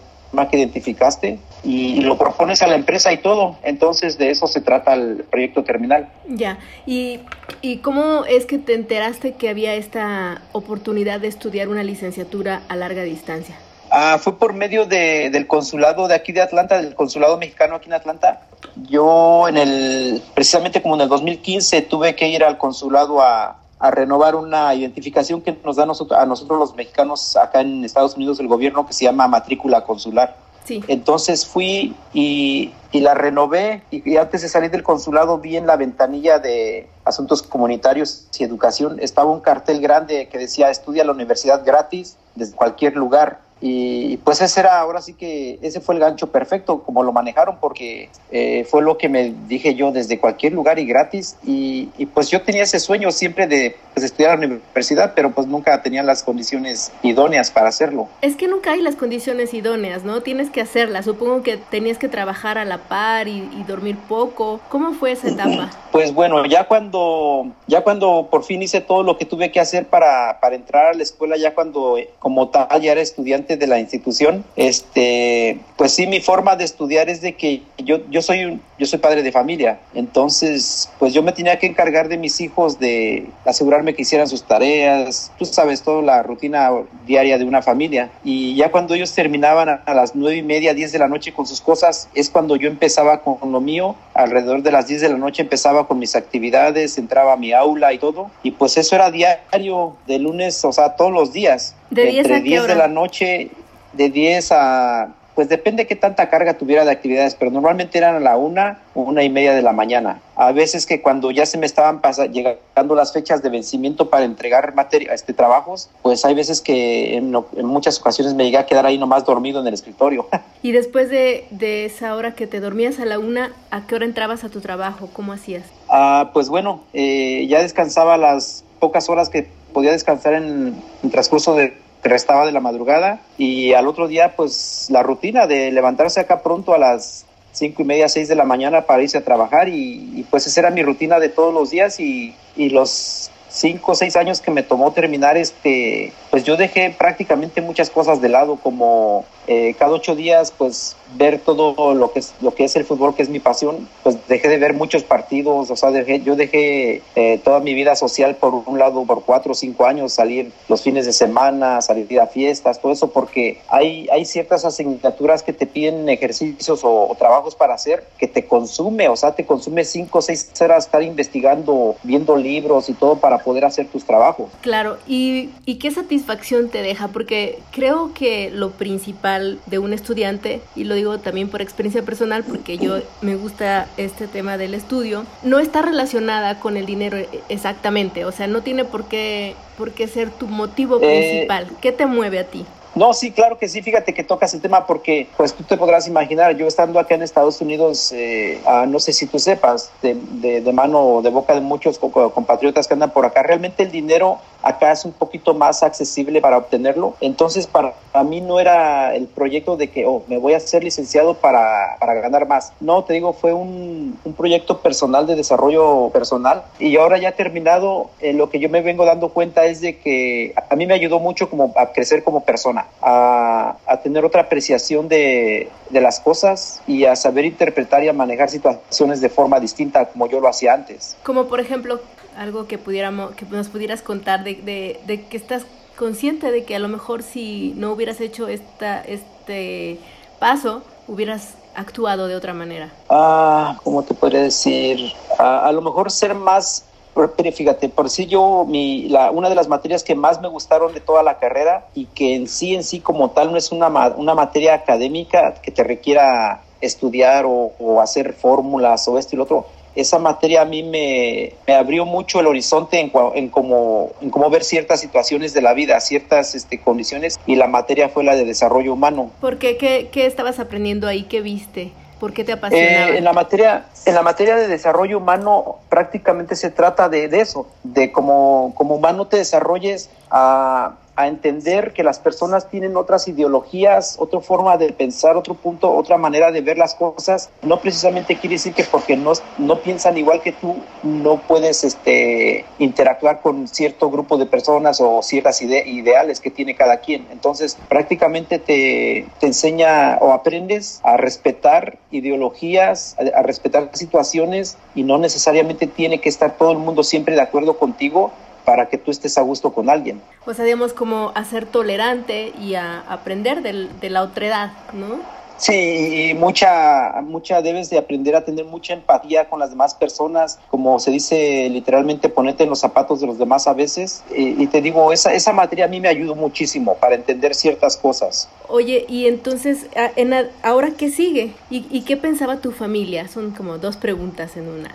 que 0.49 0.57
identificaste 0.57 1.39
y 1.63 2.01
lo 2.01 2.17
propones 2.17 2.61
a 2.61 2.67
la 2.67 2.75
empresa 2.75 3.13
y 3.13 3.17
todo. 3.17 3.57
Entonces 3.63 4.17
de 4.17 4.31
eso 4.31 4.47
se 4.47 4.61
trata 4.61 4.93
el 4.93 5.23
proyecto 5.29 5.63
terminal. 5.63 6.09
Ya, 6.27 6.57
¿y, 6.85 7.19
y 7.61 7.77
cómo 7.77 8.25
es 8.25 8.45
que 8.45 8.57
te 8.57 8.73
enteraste 8.73 9.33
que 9.33 9.49
había 9.49 9.75
esta 9.75 10.41
oportunidad 10.51 11.19
de 11.21 11.27
estudiar 11.27 11.69
una 11.69 11.83
licenciatura 11.83 12.63
a 12.67 12.75
larga 12.75 13.03
distancia? 13.03 13.55
Ah, 13.95 14.17
fue 14.19 14.39
por 14.39 14.53
medio 14.53 14.87
de, 14.87 15.29
del 15.29 15.45
consulado 15.45 16.07
de 16.07 16.15
aquí 16.15 16.31
de 16.31 16.41
Atlanta, 16.41 16.81
del 16.81 16.95
consulado 16.95 17.37
mexicano 17.37 17.75
aquí 17.75 17.89
en 17.89 17.93
Atlanta. 17.93 18.41
Yo 18.89 19.47
en 19.47 19.55
el, 19.55 20.23
precisamente 20.33 20.81
como 20.81 20.95
en 20.95 21.01
el 21.01 21.09
2015, 21.09 21.83
tuve 21.83 22.15
que 22.15 22.27
ir 22.27 22.43
al 22.43 22.57
consulado 22.57 23.21
a, 23.21 23.59
a 23.77 23.91
renovar 23.91 24.35
una 24.35 24.73
identificación 24.73 25.43
que 25.43 25.55
nos 25.63 25.75
da 25.75 25.83
a 25.83 25.85
nosotros, 25.85 26.19
a 26.19 26.25
nosotros 26.25 26.57
los 26.57 26.75
mexicanos 26.75 27.37
acá 27.37 27.61
en 27.61 27.85
Estados 27.85 28.15
Unidos 28.15 28.39
el 28.39 28.47
gobierno 28.47 28.87
que 28.87 28.93
se 28.93 29.05
llama 29.05 29.27
matrícula 29.27 29.83
consular. 29.83 30.37
Sí. 30.65 30.83
Entonces 30.87 31.45
fui 31.45 31.95
y, 32.15 32.73
y 32.91 33.01
la 33.01 33.13
renové 33.13 33.83
y, 33.91 34.09
y, 34.09 34.17
antes 34.17 34.41
de 34.41 34.49
salir 34.49 34.71
del 34.71 34.81
consulado 34.81 35.37
vi 35.37 35.55
en 35.55 35.67
la 35.67 35.75
ventanilla 35.75 36.39
de, 36.39 36.87
asuntos 37.05 37.41
comunitarios 37.43 38.27
y 38.37 38.43
educación, 38.43 38.97
estaba 38.99 39.31
un 39.31 39.41
cartel 39.41 39.81
grande 39.81 40.27
que 40.29 40.37
decía 40.37 40.69
estudia 40.69 41.03
la 41.03 41.11
universidad 41.11 41.63
gratis 41.65 42.17
desde 42.35 42.55
cualquier 42.55 42.95
lugar. 42.95 43.39
Y 43.65 44.17
pues 44.17 44.41
ese 44.41 44.59
era, 44.59 44.77
ahora 44.81 45.01
sí 45.01 45.13
que 45.13 45.57
ese 45.61 45.79
fue 45.79 45.95
el 45.95 46.01
gancho 46.01 46.27
perfecto, 46.27 46.83
como 46.83 47.01
lo 47.01 47.13
manejaron, 47.13 47.59
porque 47.61 48.09
eh, 48.29 48.67
fue 48.69 48.81
lo 48.81 48.97
que 48.97 49.07
me 49.07 49.33
dije 49.47 49.73
yo 49.73 49.93
desde 49.93 50.19
cualquier 50.19 50.51
lugar 50.51 50.79
y 50.79 50.85
gratis. 50.85 51.37
Y, 51.45 51.85
pues 52.13 52.29
yo 52.29 52.41
tenía 52.41 52.63
ese 52.63 52.81
sueño 52.81 53.09
siempre 53.11 53.47
de 53.47 53.77
pues, 53.93 54.05
estudiar 54.05 54.33
en 54.33 54.39
la 54.41 54.47
universidad, 54.57 55.13
pero 55.15 55.31
pues 55.31 55.47
nunca 55.47 55.81
tenía 55.81 56.03
las 56.03 56.23
condiciones 56.23 56.91
idóneas 57.03 57.51
para 57.51 57.69
hacerlo. 57.69 58.09
Es 58.21 58.35
que 58.35 58.49
nunca 58.49 58.73
hay 58.73 58.81
las 58.81 58.97
condiciones 58.97 59.53
idóneas, 59.53 60.03
¿no? 60.03 60.19
Tienes 60.19 60.49
que 60.49 60.59
hacerlas. 60.59 61.05
Supongo 61.05 61.41
que 61.41 61.55
tenías 61.55 61.97
que 61.97 62.09
trabajar 62.09 62.57
a 62.57 62.65
la 62.65 62.79
par 62.79 63.29
y, 63.29 63.49
y 63.57 63.63
dormir 63.65 63.97
poco. 64.09 64.59
¿Cómo 64.67 64.91
fue 64.93 65.13
esa 65.13 65.29
etapa? 65.29 65.71
Pues 65.93 66.11
bueno, 66.11 66.43
ya 66.47 66.67
cuando, 66.67 67.51
ya 67.67 67.83
cuando 67.83 68.27
por 68.31 68.43
fin 68.43 68.63
hice 68.63 68.81
todo 68.81 69.03
lo 69.03 69.15
que 69.15 69.25
tuve 69.25 69.51
que 69.51 69.59
hacer 69.59 69.85
para, 69.85 70.39
para 70.39 70.55
entrar 70.55 70.87
a 70.87 70.93
la 70.95 71.03
escuela, 71.03 71.37
ya 71.37 71.53
cuando 71.53 71.97
como 72.17 72.49
tal 72.49 72.81
ya 72.81 72.93
era 72.93 73.01
estudiante 73.01 73.52
de 73.57 73.67
la 73.67 73.79
institución, 73.79 74.43
este, 74.55 75.59
pues 75.77 75.93
sí, 75.93 76.07
mi 76.07 76.21
forma 76.21 76.55
de 76.55 76.63
estudiar 76.63 77.09
es 77.09 77.21
de 77.21 77.35
que 77.35 77.61
yo, 77.77 77.99
yo 78.09 78.21
soy 78.21 78.59
yo 78.79 78.87
soy 78.87 78.99
padre 78.99 79.23
de 79.23 79.31
familia, 79.31 79.79
entonces, 79.93 80.89
pues 80.99 81.13
yo 81.13 81.21
me 81.23 81.31
tenía 81.31 81.57
que 81.59 81.67
encargar 81.67 82.09
de 82.09 82.17
mis 82.17 82.41
hijos, 82.41 82.79
de 82.79 83.29
asegurarme 83.45 83.93
que 83.93 84.01
hicieran 84.01 84.27
sus 84.27 84.43
tareas, 84.43 85.31
tú 85.37 85.45
sabes, 85.45 85.83
toda 85.83 86.01
la 86.01 86.23
rutina 86.23 86.69
diaria 87.05 87.37
de 87.37 87.45
una 87.45 87.61
familia, 87.61 88.09
y 88.23 88.55
ya 88.55 88.71
cuando 88.71 88.95
ellos 88.95 89.13
terminaban 89.13 89.69
a, 89.69 89.93
las 89.93 90.15
nueve 90.15 90.37
y 90.37 90.43
media, 90.43 90.73
diez 90.73 90.91
de 90.91 90.99
la 90.99 91.07
noche 91.07 91.33
con 91.33 91.45
sus 91.45 91.61
cosas, 91.61 92.09
es 92.15 92.29
cuando 92.29 92.55
yo 92.55 92.67
empezaba 92.67 93.21
con 93.21 93.51
lo 93.51 93.61
mío, 93.61 93.95
alrededor 94.13 94.63
de 94.63 94.71
las 94.71 94.87
diez 94.87 95.01
de 95.01 95.09
la 95.09 95.17
noche 95.17 95.43
empezaba 95.43 95.87
con 95.87 95.99
mis 95.99 96.15
actividades, 96.15 96.97
entraba 96.97 97.33
a 97.33 97.37
mi 97.37 97.53
aula 97.53 97.93
y 97.93 97.99
todo, 97.99 98.31
y 98.41 98.51
pues 98.51 98.75
eso 98.77 98.95
era 98.95 99.11
diario, 99.11 99.95
de 100.07 100.19
lunes, 100.19 100.65
o 100.65 100.73
sea, 100.73 100.95
todos 100.95 101.11
los 101.11 101.31
días. 101.31 101.75
¿De 101.93 102.05
10 102.07 102.25
entre 102.25 102.35
a 102.35 102.37
qué 102.43 102.43
10 102.49 102.67
de 102.67 102.75
la 102.75 102.87
noche, 102.87 103.49
de 103.93 104.09
10 104.09 104.51
a, 104.51 105.09
pues 105.35 105.49
depende 105.49 105.87
qué 105.87 105.95
tanta 105.95 106.29
carga 106.29 106.53
tuviera 106.55 106.85
de 106.85 106.91
actividades, 106.91 107.33
pero 107.35 107.49
normalmente 107.49 107.97
eran 107.97 108.15
a 108.15 108.19
la 108.19 108.37
una, 108.37 108.81
una 108.93 109.23
y 109.23 109.29
media 109.29 109.53
de 109.55 109.61
la 109.63 109.71
mañana. 109.73 110.19
A 110.35 110.51
veces 110.51 110.85
que 110.85 111.01
cuando 111.01 111.31
ya 111.31 111.45
se 111.47 111.57
me 111.57 111.65
estaban 111.65 112.01
llegando 112.31 112.93
las 112.95 113.13
fechas 113.13 113.41
de 113.41 113.49
vencimiento 113.49 114.09
para 114.11 114.25
entregar 114.25 114.75
materia, 114.75 115.13
este, 115.13 115.33
trabajos, 115.33 115.89
pues 116.03 116.23
hay 116.25 116.35
veces 116.35 116.61
que 116.61 117.15
en, 117.17 117.35
o- 117.35 117.47
en 117.55 117.65
muchas 117.65 117.99
ocasiones 117.99 118.33
me 118.35 118.43
llegué 118.45 118.57
a 118.57 118.65
quedar 118.67 118.85
ahí 118.85 118.97
nomás 118.99 119.25
dormido 119.25 119.59
en 119.61 119.67
el 119.67 119.73
escritorio. 119.73 120.27
Y 120.63 120.71
después 120.71 121.09
de, 121.09 121.45
de 121.49 121.83
esa 121.85 122.15
hora 122.15 122.35
que 122.35 122.47
te 122.47 122.59
dormías 122.61 122.97
a 122.99 123.05
la 123.05 123.19
una, 123.19 123.51
¿a 123.69 123.85
qué 123.85 123.95
hora 123.95 124.05
entrabas 124.05 124.43
a 124.45 124.49
tu 124.49 124.61
trabajo? 124.61 125.09
¿Cómo 125.11 125.33
hacías? 125.33 125.63
Ah, 125.89 126.29
pues 126.33 126.47
bueno, 126.47 126.83
eh, 126.93 127.45
ya 127.49 127.61
descansaba 127.61 128.17
las 128.17 128.63
pocas 128.79 129.09
horas 129.09 129.29
que 129.29 129.47
podía 129.73 129.91
descansar 129.91 130.35
en 130.35 130.75
el 131.03 131.11
transcurso 131.11 131.55
de 131.55 131.73
que 132.01 132.09
restaba 132.09 132.45
de 132.45 132.51
la 132.51 132.59
madrugada 132.59 133.21
y 133.37 133.73
al 133.73 133.87
otro 133.87 134.07
día 134.07 134.35
pues 134.35 134.87
la 134.89 135.03
rutina 135.03 135.47
de 135.47 135.71
levantarse 135.71 136.19
acá 136.19 136.41
pronto 136.43 136.73
a 136.73 136.77
las 136.77 137.25
cinco 137.53 137.81
y 137.81 137.85
media, 137.85 138.09
seis 138.09 138.27
de 138.27 138.35
la 138.35 138.43
mañana 138.43 138.81
para 138.81 139.03
irse 139.03 139.17
a 139.17 139.23
trabajar 139.23 139.69
y, 139.69 140.25
pues 140.29 140.47
esa 140.47 140.61
era 140.61 140.69
mi 140.71 140.83
rutina 140.83 141.19
de 141.19 141.29
todos 141.29 141.53
los 141.53 141.69
días 141.69 141.99
y, 141.99 142.35
y 142.55 142.69
los 142.69 143.31
cinco 143.53 143.91
o 143.91 143.95
seis 143.95 144.15
años 144.15 144.41
que 144.41 144.49
me 144.49 144.63
tomó 144.63 144.91
terminar 144.91 145.37
este 145.37 146.11
pues 146.31 146.43
yo 146.43 146.57
dejé 146.57 146.89
prácticamente 146.89 147.61
muchas 147.61 147.91
cosas 147.91 148.19
de 148.19 148.27
lado 148.27 148.55
como 148.55 149.25
eh, 149.45 149.75
cada 149.77 149.91
ocho 149.91 150.15
días 150.15 150.51
pues 150.57 150.95
ver 151.15 151.37
todo 151.37 151.93
lo 151.93 152.11
que 152.11 152.19
es 152.19 152.33
lo 152.41 152.55
que 152.55 152.63
es 152.63 152.75
el 152.75 152.83
fútbol 152.83 153.13
que 153.13 153.21
es 153.21 153.29
mi 153.29 153.39
pasión 153.39 153.87
pues 154.01 154.17
dejé 154.27 154.49
de 154.49 154.57
ver 154.57 154.73
muchos 154.73 155.03
partidos 155.03 155.69
o 155.69 155.75
sea 155.75 155.91
dejé, 155.91 156.21
yo 156.21 156.35
dejé 156.35 157.03
eh, 157.15 157.39
toda 157.43 157.59
mi 157.59 157.75
vida 157.75 157.95
social 157.95 158.35
por 158.35 158.55
un 158.55 158.79
lado 158.79 159.03
por 159.03 159.23
cuatro 159.23 159.51
o 159.51 159.55
cinco 159.55 159.85
años 159.85 160.13
salir 160.13 160.51
los 160.67 160.81
fines 160.81 161.05
de 161.05 161.13
semana 161.13 161.79
salir 161.83 162.19
a 162.19 162.25
fiestas 162.25 162.81
todo 162.81 162.91
eso 162.91 163.11
porque 163.11 163.61
hay 163.67 164.07
hay 164.11 164.25
ciertas 164.25 164.65
asignaturas 164.65 165.43
que 165.43 165.53
te 165.53 165.67
piden 165.67 166.09
ejercicios 166.09 166.83
o, 166.83 167.07
o 167.07 167.15
trabajos 167.15 167.53
para 167.53 167.75
hacer 167.75 168.03
que 168.17 168.27
te 168.27 168.45
consume 168.47 169.09
o 169.09 169.15
sea 169.15 169.35
te 169.35 169.45
consume 169.45 169.85
cinco 169.85 170.17
o 170.17 170.21
seis 170.23 170.49
horas 170.59 170.85
estar 170.85 171.03
investigando 171.03 171.95
viendo 172.01 172.35
libros 172.35 172.89
y 172.89 172.93
todo 172.93 173.17
para 173.17 173.42
poder 173.43 173.65
hacer 173.65 173.87
tus 173.87 174.05
trabajos 174.05 174.49
Claro, 174.61 174.97
¿y, 175.07 175.49
y 175.65 175.75
qué 175.75 175.91
satisfacción 175.91 176.69
te 176.69 176.81
deja? 176.81 177.09
Porque 177.09 177.59
creo 177.71 178.13
que 178.13 178.49
lo 178.51 178.71
principal 178.71 179.59
de 179.65 179.79
un 179.79 179.93
estudiante, 179.93 180.61
y 180.75 180.85
lo 180.85 180.95
digo 180.95 181.17
también 181.19 181.49
por 181.49 181.61
experiencia 181.61 182.03
personal, 182.03 182.43
porque 182.43 182.77
yo 182.77 182.97
me 183.21 183.35
gusta 183.35 183.87
este 183.97 184.27
tema 184.27 184.57
del 184.57 184.73
estudio, 184.73 185.25
no 185.43 185.59
está 185.59 185.81
relacionada 185.81 186.59
con 186.59 186.77
el 186.77 186.85
dinero 186.85 187.17
e- 187.17 187.27
exactamente, 187.49 188.25
o 188.25 188.31
sea, 188.31 188.47
no 188.47 188.61
tiene 188.61 188.85
por 188.85 189.05
qué, 189.05 189.55
por 189.77 189.91
qué 189.91 190.07
ser 190.07 190.29
tu 190.31 190.47
motivo 190.47 190.99
Eh, 191.01 191.47
principal. 191.47 191.67
¿Qué 191.81 191.91
te 191.91 192.05
mueve 192.05 192.39
a 192.39 192.45
ti? 192.45 192.65
No, 192.95 193.11
sí, 193.13 193.31
claro 193.31 193.57
que 193.57 193.67
sí. 193.67 193.81
Fíjate 193.81 194.13
que 194.13 194.23
tocas 194.23 194.53
el 194.53 194.61
tema 194.61 194.85
porque, 194.85 195.27
pues 195.35 195.53
tú 195.55 195.63
te 195.63 195.77
podrás 195.77 196.07
imaginar, 196.07 196.55
yo 196.55 196.67
estando 196.67 196.99
acá 196.99 197.15
en 197.15 197.23
Estados 197.23 197.59
Unidos, 197.59 198.11
eh, 198.11 198.61
ah, 198.67 198.85
no 198.87 198.99
sé 198.99 199.13
si 199.13 199.25
tú 199.25 199.39
sepas, 199.39 199.91
de, 200.03 200.15
de, 200.15 200.61
de 200.61 200.73
mano 200.73 200.99
o 201.01 201.21
de 201.23 201.29
boca 201.31 201.55
de 201.55 201.61
muchos 201.61 201.97
co- 201.97 202.11
co- 202.11 202.31
compatriotas 202.31 202.87
que 202.87 202.93
andan 202.93 203.11
por 203.11 203.25
acá, 203.25 203.41
realmente 203.41 203.81
el 203.81 203.91
dinero 203.91 204.37
acá 204.63 204.91
es 204.91 205.05
un 205.05 205.11
poquito 205.11 205.53
más 205.53 205.83
accesible 205.83 206.41
para 206.41 206.57
obtenerlo. 206.57 207.15
Entonces, 207.21 207.67
para, 207.67 207.93
para 208.11 208.23
mí 208.23 208.41
no 208.41 208.59
era 208.59 209.15
el 209.15 209.27
proyecto 209.27 209.77
de 209.77 209.89
que, 209.89 210.05
oh, 210.05 210.23
me 210.27 210.37
voy 210.37 210.53
a 210.53 210.59
ser 210.59 210.83
licenciado 210.83 211.35
para, 211.35 211.97
para 211.99 212.13
ganar 212.15 212.47
más. 212.47 212.73
No, 212.79 213.03
te 213.03 213.13
digo, 213.13 213.33
fue 213.33 213.53
un, 213.53 214.17
un 214.23 214.33
proyecto 214.33 214.79
personal 214.79 215.27
de 215.27 215.35
desarrollo 215.35 216.09
personal 216.09 216.63
y 216.79 216.97
ahora 216.97 217.17
ya 217.17 217.33
terminado, 217.33 218.09
eh, 218.19 218.33
lo 218.33 218.49
que 218.49 218.59
yo 218.59 218.69
me 218.69 218.81
vengo 218.81 219.05
dando 219.05 219.29
cuenta 219.29 219.65
es 219.65 219.81
de 219.81 219.97
que 219.97 220.53
a 220.69 220.75
mí 220.75 220.85
me 220.85 220.93
ayudó 220.93 221.19
mucho 221.19 221.49
como 221.49 221.73
a 221.75 221.87
crecer 221.87 222.23
como 222.23 222.43
persona, 222.43 222.87
a, 223.01 223.75
a 223.85 223.97
tener 223.97 224.25
otra 224.25 224.43
apreciación 224.43 225.07
de, 225.07 225.69
de 225.89 226.01
las 226.01 226.19
cosas 226.19 226.81
y 226.87 227.05
a 227.05 227.15
saber 227.15 227.45
interpretar 227.45 228.03
y 228.03 228.09
a 228.09 228.13
manejar 228.13 228.49
situaciones 228.49 229.21
de 229.21 229.29
forma 229.29 229.59
distinta 229.59 230.05
como 230.05 230.27
yo 230.27 230.39
lo 230.39 230.47
hacía 230.47 230.73
antes. 230.73 231.17
Como 231.23 231.47
por 231.47 231.59
ejemplo, 231.59 231.99
algo 232.37 232.67
que 232.67 232.77
pudiéramos, 232.77 233.31
que 233.35 233.45
nos 233.45 233.69
pudieras 233.69 234.01
contar 234.01 234.43
de, 234.43 234.55
de, 234.55 234.99
de 235.05 235.25
que 235.25 235.37
estás 235.37 235.65
consciente 235.97 236.51
de 236.51 236.63
que 236.63 236.75
a 236.75 236.79
lo 236.79 236.87
mejor 236.87 237.23
si 237.23 237.73
no 237.75 237.91
hubieras 237.91 238.19
hecho 238.21 238.47
esta, 238.47 239.01
este 239.01 239.99
paso, 240.39 240.81
hubieras 241.07 241.55
actuado 241.75 242.27
de 242.27 242.35
otra 242.35 242.53
manera. 242.53 242.91
Ah, 243.09 243.77
¿cómo 243.83 244.03
te 244.03 244.13
podría 244.13 244.43
decir? 244.43 245.13
Ah, 245.37 245.67
a 245.67 245.71
lo 245.71 245.81
mejor 245.81 246.11
ser 246.11 246.35
más, 246.35 246.85
pero 247.13 247.31
fíjate, 247.51 247.89
por 247.89 248.09
sí 248.09 248.25
yo, 248.25 248.65
mi, 248.67 249.09
la, 249.09 249.31
una 249.31 249.49
de 249.49 249.55
las 249.55 249.67
materias 249.67 250.03
que 250.03 250.15
más 250.15 250.41
me 250.41 250.47
gustaron 250.47 250.93
de 250.93 250.99
toda 250.99 251.23
la 251.23 251.37
carrera 251.37 251.87
y 251.93 252.05
que 252.05 252.35
en 252.35 252.47
sí, 252.47 252.75
en 252.75 252.83
sí 252.83 252.99
como 252.99 253.31
tal 253.31 253.51
no 253.51 253.57
es 253.57 253.71
una, 253.71 253.87
una 253.87 254.35
materia 254.35 254.73
académica 254.73 255.55
que 255.55 255.71
te 255.71 255.83
requiera 255.83 256.61
estudiar 256.81 257.45
o, 257.45 257.71
o 257.79 258.01
hacer 258.01 258.33
fórmulas 258.33 259.07
o 259.07 259.17
esto 259.17 259.35
y 259.35 259.37
lo 259.37 259.43
otro. 259.43 259.67
Esa 259.95 260.19
materia 260.19 260.61
a 260.61 260.65
mí 260.65 260.83
me, 260.83 261.53
me 261.67 261.73
abrió 261.73 262.05
mucho 262.05 262.39
el 262.39 262.47
horizonte 262.47 262.99
en, 262.99 263.11
en, 263.35 263.49
cómo, 263.49 264.11
en 264.21 264.29
cómo 264.29 264.49
ver 264.49 264.63
ciertas 264.63 264.99
situaciones 264.99 265.53
de 265.53 265.61
la 265.61 265.73
vida, 265.73 265.99
ciertas 265.99 266.55
este, 266.55 266.79
condiciones, 266.81 267.39
y 267.45 267.55
la 267.55 267.67
materia 267.67 268.09
fue 268.09 268.23
la 268.23 268.35
de 268.35 268.45
desarrollo 268.45 268.93
humano. 268.93 269.31
¿Por 269.39 269.57
qué? 269.57 269.77
¿Qué, 269.77 270.09
qué 270.11 270.25
estabas 270.25 270.59
aprendiendo 270.59 271.07
ahí? 271.07 271.23
¿Qué 271.23 271.41
viste? 271.41 271.91
¿Por 272.19 272.33
qué 272.33 272.43
te 272.43 272.53
apasionaba? 272.53 273.09
Eh, 273.09 273.17
en 273.17 273.23
la 273.23 273.33
materia 273.33 273.85
en 274.05 274.15
la 274.15 274.21
materia 274.21 274.55
de 274.55 274.67
desarrollo 274.67 275.17
humano 275.17 275.79
prácticamente 275.89 276.55
se 276.55 276.69
trata 276.69 277.09
de, 277.09 277.27
de 277.27 277.41
eso, 277.41 277.67
de 277.83 278.11
como, 278.11 278.73
como 278.75 278.95
humano 278.95 279.27
te 279.27 279.37
desarrolles 279.37 280.09
a, 280.29 280.95
a 281.15 281.27
entender 281.27 281.93
que 281.93 282.03
las 282.03 282.19
personas 282.19 282.69
tienen 282.69 282.97
otras 282.97 283.27
ideologías, 283.27 284.15
otra 284.19 284.41
forma 284.41 284.77
de 284.77 284.93
pensar, 284.93 285.37
otro 285.37 285.55
punto, 285.55 285.91
otra 285.91 286.17
manera 286.17 286.51
de 286.51 286.61
ver 286.61 286.77
las 286.77 286.95
cosas. 286.95 287.51
No 287.61 287.81
precisamente 287.81 288.39
quiere 288.39 288.55
decir 288.55 288.73
que 288.73 288.83
porque 288.85 289.15
no, 289.15 289.33
no 289.57 289.81
piensan 289.81 290.17
igual 290.17 290.41
que 290.41 290.53
tú, 290.53 290.89
no 291.01 291.45
puedes 291.45 291.83
este, 291.83 292.73
interactuar 292.77 293.41
con 293.41 293.67
cierto 293.67 294.09
grupo 294.09 294.37
de 294.37 294.45
personas 294.47 294.99
o 295.01 295.21
ciertas 295.21 295.61
ide- 295.61 295.85
ideales 295.87 296.39
que 296.39 296.51
tiene 296.51 296.75
cada 296.75 296.99
quien. 297.01 297.27
Entonces, 297.31 297.83
prácticamente 297.87 298.59
te, 298.59 299.35
te 299.39 299.45
enseña 299.47 300.17
o 300.19 300.31
aprendes 300.33 300.99
a 301.03 301.17
respetar 301.17 301.99
ideologías, 302.09 303.15
a, 303.17 303.39
a 303.39 303.43
respetar 303.43 303.91
situaciones 303.93 304.79
y 304.93 305.03
no 305.03 305.17
necesariamente 305.17 305.87
tiene 305.87 306.21
que 306.21 306.29
estar 306.29 306.57
todo 306.57 306.71
el 306.71 306.79
mundo 306.79 307.03
siempre 307.03 307.35
de 307.35 307.41
acuerdo 307.41 307.77
contigo 307.77 308.39
para 308.65 308.89
que 308.89 308.97
tú 308.97 309.11
estés 309.11 309.37
a 309.37 309.41
gusto 309.41 309.73
con 309.73 309.89
alguien. 309.89 310.21
O 310.45 310.53
sea, 310.53 310.65
digamos 310.65 310.93
como 310.93 311.31
a 311.35 311.45
ser 311.45 311.65
tolerante 311.65 312.53
y 312.59 312.75
a 312.75 313.01
aprender 313.01 313.61
del, 313.61 313.89
de 313.99 314.09
la 314.09 314.23
otredad, 314.23 314.71
¿no? 314.93 315.19
Sí, 315.57 316.29
y 316.29 316.33
mucha, 316.33 317.21
mucha 317.21 317.61
debes 317.61 317.89
de 317.89 317.97
aprender 317.97 318.35
a 318.35 318.43
tener 318.43 318.65
mucha 318.65 318.93
empatía 318.93 319.47
con 319.47 319.59
las 319.59 319.69
demás 319.69 319.93
personas, 319.93 320.59
como 320.69 320.99
se 320.99 321.11
dice 321.11 321.69
literalmente, 321.69 322.27
ponerte 322.27 322.63
en 322.63 322.69
los 322.69 322.79
zapatos 322.79 323.21
de 323.21 323.27
los 323.27 323.37
demás 323.37 323.67
a 323.67 323.73
veces. 323.73 324.23
Y, 324.35 324.61
y 324.61 324.67
te 324.67 324.81
digo, 324.81 325.13
esa, 325.13 325.33
esa 325.33 325.53
materia 325.53 325.85
a 325.85 325.87
mí 325.87 326.01
me 326.01 326.09
ayudó 326.09 326.35
muchísimo 326.35 326.95
para 326.95 327.15
entender 327.15 327.55
ciertas 327.55 327.95
cosas. 327.95 328.49
Oye, 328.67 329.05
y 329.07 329.27
entonces, 329.27 329.85
en 330.15 330.33
¿ahora 330.63 330.91
qué 330.97 331.09
sigue? 331.09 331.53
¿Y, 331.69 331.85
y 331.89 332.01
qué 332.01 332.17
pensaba 332.17 332.57
tu 332.57 332.71
familia? 332.71 333.27
Son 333.27 333.51
como 333.51 333.77
dos 333.77 333.95
preguntas 333.95 334.57
en 334.57 334.67
una. 334.67 334.91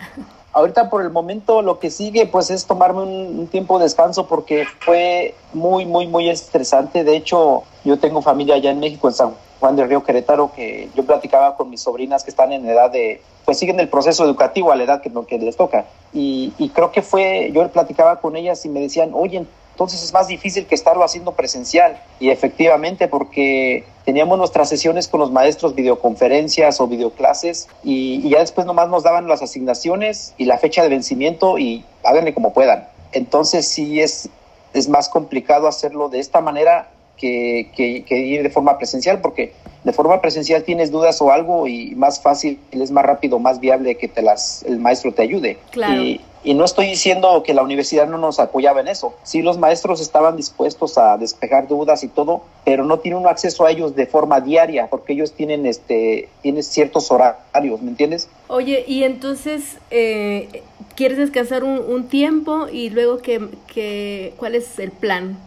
Ahorita 0.53 0.89
por 0.89 1.01
el 1.01 1.09
momento 1.09 1.61
lo 1.61 1.79
que 1.79 1.89
sigue 1.89 2.25
pues 2.25 2.49
es 2.49 2.65
tomarme 2.65 3.01
un, 3.01 3.47
tiempo 3.47 3.77
de 3.77 3.85
descanso 3.85 4.27
porque 4.27 4.65
fue 4.79 5.35
muy, 5.53 5.85
muy, 5.85 6.07
muy 6.07 6.29
estresante. 6.29 7.03
De 7.03 7.15
hecho, 7.15 7.63
yo 7.83 7.99
tengo 7.99 8.21
familia 8.21 8.55
allá 8.55 8.71
en 8.71 8.79
México, 8.79 9.07
en 9.07 9.13
San 9.13 9.33
Juan 9.59 9.75
del 9.75 9.89
Río 9.89 10.03
Querétaro, 10.03 10.51
que 10.55 10.89
yo 10.95 11.05
platicaba 11.05 11.55
con 11.55 11.69
mis 11.69 11.81
sobrinas 11.81 12.23
que 12.23 12.29
están 12.29 12.51
en 12.51 12.67
edad 12.67 12.91
de, 12.91 13.21
pues 13.45 13.57
siguen 13.57 13.79
el 13.79 13.89
proceso 13.89 14.23
educativo 14.23 14.71
a 14.71 14.75
la 14.75 14.83
edad 14.83 15.01
que, 15.01 15.11
que 15.27 15.37
les 15.39 15.57
toca. 15.57 15.85
Y, 16.13 16.53
y 16.57 16.69
creo 16.69 16.91
que 16.91 17.01
fue, 17.01 17.51
yo 17.53 17.67
platicaba 17.69 18.19
con 18.19 18.35
ellas 18.35 18.65
y 18.65 18.69
me 18.69 18.79
decían, 18.79 19.11
oye, 19.13 19.45
entonces 19.79 20.03
es 20.03 20.11
más 20.11 20.27
difícil 20.27 20.65
que 20.65 20.75
estarlo 20.75 21.05
haciendo 21.05 21.31
presencial. 21.31 22.03
Y 22.19 22.31
efectivamente, 22.31 23.07
porque 23.07 23.85
teníamos 24.03 24.37
nuestras 24.37 24.67
sesiones 24.67 25.07
con 25.07 25.21
los 25.21 25.31
maestros, 25.31 25.73
videoconferencias 25.73 26.81
o 26.81 26.87
videoclases, 26.87 27.69
y, 27.81 28.19
y 28.21 28.29
ya 28.31 28.39
después 28.39 28.67
nomás 28.67 28.89
nos 28.89 29.03
daban 29.03 29.29
las 29.29 29.41
asignaciones 29.41 30.33
y 30.37 30.43
la 30.43 30.57
fecha 30.57 30.83
de 30.83 30.89
vencimiento 30.89 31.57
y 31.57 31.85
háganle 32.03 32.33
como 32.33 32.51
puedan. 32.51 32.89
Entonces 33.13 33.69
sí 33.69 34.01
es, 34.01 34.27
es 34.73 34.89
más 34.89 35.07
complicado 35.07 35.65
hacerlo 35.65 36.09
de 36.09 36.19
esta 36.19 36.41
manera 36.41 36.89
que, 37.15 37.71
que, 37.73 38.03
que, 38.03 38.17
ir 38.17 38.43
de 38.43 38.49
forma 38.49 38.77
presencial, 38.77 39.21
porque 39.21 39.53
de 39.85 39.93
forma 39.93 40.19
presencial 40.19 40.63
tienes 40.63 40.91
dudas 40.91 41.21
o 41.21 41.31
algo 41.31 41.67
y 41.69 41.95
más 41.95 42.21
fácil, 42.21 42.59
es 42.71 42.91
más 42.91 43.05
rápido, 43.05 43.39
más 43.39 43.61
viable 43.61 43.95
que 43.95 44.09
te 44.09 44.21
las, 44.21 44.61
el 44.63 44.79
maestro 44.79 45.13
te 45.13 45.21
ayude. 45.21 45.57
Claro. 45.71 46.01
Y, 46.03 46.19
y 46.43 46.53
no 46.53 46.63
estoy 46.63 46.87
diciendo 46.87 47.43
que 47.43 47.53
la 47.53 47.63
universidad 47.63 48.07
no 48.07 48.17
nos 48.17 48.39
apoyaba 48.39 48.79
en 48.79 48.87
eso. 48.87 49.13
Sí, 49.23 49.41
los 49.41 49.57
maestros 49.57 49.99
estaban 49.99 50.37
dispuestos 50.37 50.97
a 50.97 51.17
despejar 51.17 51.67
dudas 51.67 52.03
y 52.03 52.07
todo, 52.07 52.43
pero 52.63 52.85
no 52.85 52.99
tienen 52.99 53.19
un 53.19 53.27
acceso 53.27 53.65
a 53.65 53.71
ellos 53.71 53.95
de 53.95 54.05
forma 54.05 54.39
diaria, 54.39 54.87
porque 54.87 55.13
ellos 55.13 55.33
tienen 55.33 55.65
este 55.65 56.29
tienen 56.41 56.63
ciertos 56.63 57.11
horarios, 57.11 57.81
¿me 57.81 57.89
entiendes? 57.89 58.29
Oye, 58.47 58.85
y 58.87 59.03
entonces, 59.03 59.77
eh, 59.91 60.63
¿quieres 60.95 61.17
descansar 61.17 61.63
un, 61.63 61.79
un, 61.79 62.07
tiempo 62.07 62.67
y 62.71 62.89
luego 62.89 63.17
que, 63.17 63.49
que, 63.67 64.33
cuál 64.37 64.55
es 64.55 64.79
el 64.79 64.91
plan? 64.91 65.37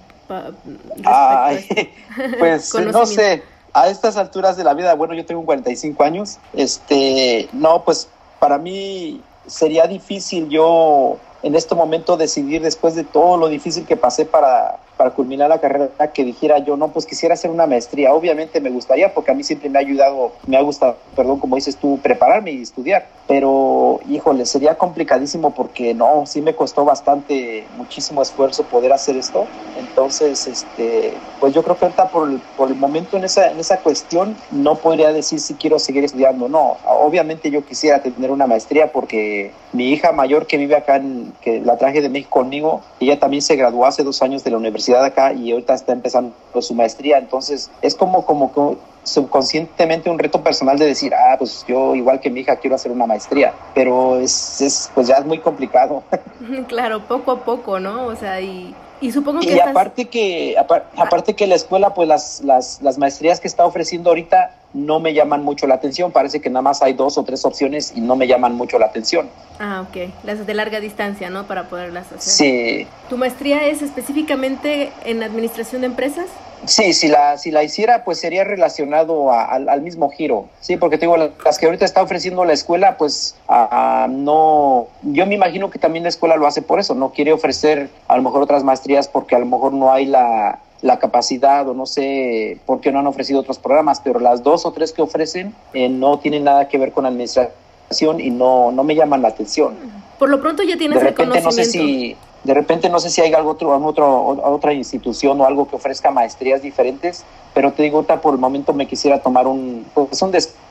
Ay, 1.04 1.66
pues 2.38 2.75
no 2.92 3.06
sé, 3.06 3.42
a 3.72 3.88
estas 3.88 4.16
alturas 4.16 4.56
de 4.56 4.64
la 4.64 4.75
vida, 4.75 4.94
bueno, 4.94 5.14
yo 5.14 5.25
tengo 5.25 5.44
45 5.44 6.02
años, 6.02 6.38
este, 6.52 7.49
no, 7.52 7.82
pues 7.82 8.08
para 8.38 8.58
mí 8.58 9.22
sería 9.46 9.87
difícil 9.87 10.49
yo 10.49 11.18
en 11.42 11.54
este 11.54 11.75
momento 11.75 12.16
decidir 12.16 12.62
después 12.62 12.94
de 12.94 13.04
todo 13.04 13.37
lo 13.37 13.49
difícil 13.49 13.84
que 13.84 13.96
pasé 13.96 14.25
para, 14.25 14.78
para 14.96 15.11
culminar 15.11 15.49
la 15.49 15.61
carrera 15.61 16.12
que 16.12 16.25
dijera 16.25 16.58
yo, 16.58 16.76
no, 16.76 16.88
pues 16.88 17.06
quisiera 17.06 17.34
hacer 17.34 17.50
una 17.50 17.66
maestría. 17.66 18.12
Obviamente 18.14 18.61
me 18.61 18.70
gustaría 18.70 19.12
porque 19.12 19.30
a 19.30 19.34
mí 19.34 19.42
siempre 19.42 19.68
me 19.68 19.78
ha 19.78 19.82
ayudado, 19.82 20.32
me 20.46 20.56
ha 20.56 20.62
gustado, 20.62 20.96
perdón, 21.14 21.40
como 21.40 21.56
dices 21.56 21.76
tú, 21.76 21.99
prepararme 22.02 22.52
y 22.52 22.62
estudiar. 22.62 23.06
Pero, 23.28 24.00
híjole, 24.08 24.46
sería 24.46 24.75
complicadísimo 24.75 25.54
porque 25.54 25.94
no, 25.94 26.26
sí 26.26 26.40
me 26.40 26.54
costó 26.54 26.84
bastante, 26.84 27.64
muchísimo 27.76 28.22
esfuerzo 28.22 28.64
poder 28.64 28.92
hacer 28.92 29.16
esto. 29.16 29.46
Entonces, 29.78 30.46
este, 30.46 31.14
pues 31.40 31.54
yo 31.54 31.62
creo 31.62 31.76
que 31.76 31.87
ahorita 31.87 32.08
por 32.08 32.22
por 32.56 32.68
el 32.68 32.76
momento 32.76 33.16
en 33.16 33.25
esa, 33.25 33.50
en 33.50 33.58
esa 33.58 33.78
cuestión 33.78 34.37
no 34.50 34.76
podría 34.76 35.12
decir 35.12 35.40
si 35.40 35.54
quiero 35.54 35.78
seguir 35.78 36.04
estudiando. 36.04 36.49
No, 36.49 36.76
obviamente 36.87 37.50
yo 37.50 37.64
quisiera 37.64 38.02
tener 38.02 38.30
una 38.30 38.46
maestría 38.46 38.92
porque 38.92 39.52
mi 39.72 39.90
hija 39.90 40.12
mayor 40.12 40.46
que 40.46 40.56
vive 40.56 40.76
acá, 40.76 40.96
en, 40.96 41.32
que 41.40 41.61
la 41.61 41.76
traje 41.76 42.00
de 42.00 42.08
México 42.08 42.30
conmigo, 42.30 42.82
ella 43.00 43.18
también 43.18 43.42
se 43.42 43.56
graduó 43.56 43.87
hace 43.87 44.02
dos 44.02 44.22
años 44.22 44.44
de 44.44 44.50
la 44.50 44.58
universidad 44.58 44.82
de 44.87 45.07
acá 45.07 45.33
y 45.33 45.53
ahorita 45.53 45.75
está 45.75 45.93
empezando 45.93 46.35
su 46.61 46.75
maestría, 46.75 47.19
entonces 47.19 47.71
es 47.81 47.95
como, 47.95 48.25
como, 48.27 48.53
como 48.53 48.77
subconscientemente 49.05 50.11
un 50.11 50.19
reto 50.19 50.43
personal 50.43 50.79
de 50.79 50.87
decir, 50.87 51.15
ah, 51.15 51.37
pues 51.39 51.65
yo 51.69 51.95
igual 51.95 52.21
que 52.21 52.31
mi 52.31 52.41
hija 52.41 52.57
quiero 52.57 52.77
hacer 52.77 52.93
una 52.93 53.07
maestría, 53.07 53.53
pero 53.75 54.19
es, 54.19 54.61
es 54.61 54.91
pues 54.95 55.09
ya 55.09 55.17
es 55.17 55.25
muy 55.25 55.39
complicado. 55.39 56.03
Claro, 56.69 57.01
poco 57.01 57.33
a 57.33 57.45
poco, 57.45 57.81
¿no? 57.81 58.07
O 58.07 58.17
sea, 58.17 58.41
y, 58.41 58.75
y 59.01 59.12
supongo 59.12 59.41
que... 59.41 59.47
Y 59.47 59.53
estás... 59.53 59.69
aparte 59.69 60.07
que, 60.07 60.57
aparte 60.97 61.35
que 61.35 61.47
la 61.47 61.55
escuela, 61.55 61.95
pues 61.95 62.09
las, 62.09 62.41
las, 62.43 62.81
las 62.83 62.99
maestrías 62.99 63.41
que 63.41 63.49
está 63.49 63.65
ofreciendo 63.65 64.11
ahorita 64.11 64.55
no 64.75 65.00
me 65.00 65.14
llaman 65.14 65.43
mucho 65.45 65.67
la 65.67 65.75
atención. 65.75 66.12
Parece 66.12 66.41
que 66.41 66.50
nada 66.50 66.62
más 66.62 66.83
hay 66.83 66.95
dos 66.95 67.19
o 67.19 67.25
tres 67.25 67.45
opciones 67.45 67.93
y 67.95 68.00
no 68.00 68.17
me 68.17 68.26
llaman 68.26 68.55
mucho 68.55 68.79
la 68.79 68.87
atención. 68.87 69.29
Ah, 69.59 69.85
ok. 69.88 70.11
Las 70.25 70.47
de 70.47 70.55
larga 70.55 70.81
distancia, 70.81 71.31
¿no? 71.31 71.47
Para 71.47 71.69
poderlas 71.69 72.07
hacer. 72.07 72.21
Sí. 72.21 72.87
¿Tu 73.09 73.17
maestría 73.17 73.67
es 73.67 73.83
específicamente 73.83 74.93
en 75.05 75.23
administración 75.23 75.83
de 75.83 75.88
empresas? 75.88 76.26
Sí, 76.64 76.93
si 76.93 77.09
la, 77.09 77.38
si 77.38 77.50
la 77.50 77.64
hiciera, 77.64 78.05
pues 78.05 78.21
sería 78.21 78.45
relacionado 78.45 79.33
a, 79.33 79.44
al, 79.44 79.68
al, 79.68 79.83
mismo 79.83 80.11
giro. 80.11 80.46
Sí, 80.61 80.77
porque 80.77 80.96
te 80.96 81.07
digo, 81.07 81.16
las 81.16 81.59
que 81.59 81.66
ahorita 81.66 81.85
está 81.85 82.03
ofreciendo 82.03 82.44
la 82.44 82.53
escuela, 82.53 82.96
pues 82.96 83.35
a, 83.49 84.05
a, 84.05 84.09
no. 84.09 84.87
Yo 85.03 85.27
me 85.27 85.35
imagino 85.35 85.70
que 85.70 85.81
también 85.81 86.05
la 86.05 86.09
escuela 86.09 86.37
lo 86.37 86.46
hace 86.46 86.62
por 86.62 86.79
eso. 86.79 86.94
No 86.94 87.11
quiere 87.11 87.33
ofrecer 87.33 87.90
a 88.07 88.16
lo 88.16 88.23
mejor 88.23 88.42
otras 88.42 88.62
maestrías 88.62 89.09
porque 89.09 89.35
a 89.35 89.40
lo 89.40 89.46
mejor 89.46 89.73
no 89.73 89.92
hay 89.92 90.07
la 90.07 90.61
la 90.83 90.99
capacidad 90.99 91.66
o 91.68 91.75
no 91.75 91.87
sé 91.87 92.59
por 92.66 92.81
qué 92.81 92.92
no 92.92 92.99
han 92.99 93.07
ofrecido 93.07 93.40
otros 93.40 93.59
programas, 93.59 94.01
pero 94.01 94.21
las 94.21 94.42
dos 94.42 94.66
o 94.66 94.73
tres 94.73 94.92
que 94.92 95.01
ofrecen 95.01 95.55
eh, 95.73 95.88
no 95.88 96.18
tienen 96.18 96.45
nada 96.45 96.68
que 96.68 96.77
ver 96.77 96.92
con 96.92 97.07
administración 97.07 98.21
y 98.21 98.31
no, 98.31 98.73
no 98.73 98.85
me 98.85 98.95
llaman 98.95 99.23
la 99.23 99.29
atención. 99.29 99.75
Por 100.18 100.29
lo 100.29 100.40
pronto 100.40 100.62
ya 100.62 100.77
tienes 100.77 100.99
de 100.99 101.05
repente, 101.05 101.38
el 101.38 101.42
conocimiento. 101.42 101.49
No 101.49 101.62
sé 101.62 101.71
si, 101.71 102.16
de 102.45 102.55
repente 102.55 102.88
no 102.88 102.99
sé 102.99 103.11
si 103.11 103.21
hay 103.21 103.33
algo 103.33 103.51
otro, 103.51 103.77
otro, 103.87 104.27
otra 104.45 104.73
institución 104.73 105.40
o 105.40 105.47
algo 105.47 105.68
que 105.68 105.77
ofrezca 105.77 106.11
maestrías 106.11 106.62
diferentes, 106.62 107.25
pero 107.55 107.73
te 107.73 107.85
digo, 107.85 108.03
por 108.03 108.35
el 108.35 108.40
momento 108.40 108.73
me 108.73 108.87
quisiera 108.87 109.21
tomar 109.21 109.47
un, 109.47 109.87
pues 109.95 110.21
un 110.21 110.33
descanso 110.33 110.62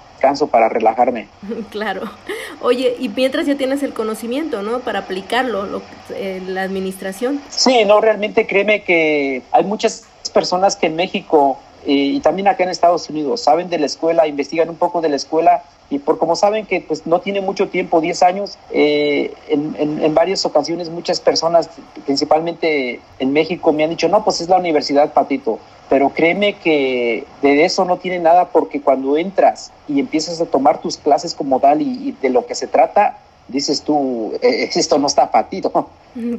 para 0.50 0.70
relajarme. 0.70 1.28
Claro. 1.72 2.02
Oye, 2.62 2.96
y 3.00 3.10
mientras 3.10 3.46
ya 3.46 3.56
tienes 3.56 3.82
el 3.84 3.94
conocimiento, 3.94 4.62
¿no? 4.62 4.80
Para 4.80 5.00
aplicarlo, 5.00 5.66
lo, 5.66 5.82
eh, 6.10 6.42
la 6.46 6.64
administración. 6.64 7.42
Sí, 7.50 7.86
no, 7.86 8.02
realmente 8.02 8.46
créeme 8.46 8.84
que 8.84 9.42
hay 9.52 9.64
muchas 9.64 10.04
personas 10.34 10.76
que 10.76 10.88
en 10.88 10.96
México 10.96 11.58
eh, 11.86 11.94
y 11.94 12.20
también 12.20 12.48
acá 12.48 12.64
en 12.64 12.70
Estados 12.70 13.10
Unidos 13.10 13.42
saben 13.42 13.70
de 13.70 13.80
la 13.80 13.86
escuela, 13.86 14.28
investigan 14.28 14.70
un 14.70 14.76
poco 14.76 15.02
de 15.02 15.10
la 15.10 15.16
escuela 15.16 15.64
y 15.90 16.00
por 16.00 16.20
como 16.20 16.36
saben 16.36 16.66
que 16.66 16.82
pues 16.82 17.06
no 17.08 17.20
tiene 17.22 17.42
mucho 17.42 17.70
tiempo, 17.70 18.00
10 18.00 18.24
años, 18.24 18.58
eh, 18.72 19.34
en, 19.50 19.76
en, 19.78 20.04
en, 20.04 20.14
varias 20.14 20.46
ocasiones 20.46 20.90
muchas 20.90 21.20
personas, 21.20 21.70
principalmente 22.06 23.02
en 23.20 23.34
México, 23.34 23.74
me 23.74 23.84
han 23.84 23.90
dicho, 23.90 24.08
no, 24.08 24.24
pues 24.24 24.42
es 24.42 24.48
la 24.48 24.58
Universidad 24.58 25.14
Patito, 25.14 25.60
pero 25.92 26.08
créeme 26.12 26.54
que 26.54 27.26
de 27.42 27.66
eso 27.66 27.84
no 27.84 27.98
tiene 27.98 28.18
nada 28.18 28.48
porque 28.48 28.80
cuando 28.80 29.18
entras 29.18 29.74
y 29.90 30.00
empiezas 30.00 30.40
a 30.40 30.46
tomar 30.46 30.80
tus 30.80 30.96
clases 30.96 31.36
como 31.36 31.60
tal 31.60 31.82
y, 31.82 32.08
y 32.08 32.12
de 32.14 32.30
lo 32.30 32.46
que 32.46 32.56
se 32.56 32.66
trata, 32.66 33.18
dices 33.50 33.82
tú, 33.82 34.32
eh, 34.42 34.70
esto 34.74 34.98
no 34.98 35.08
está 35.08 35.30
patito. 35.30 35.90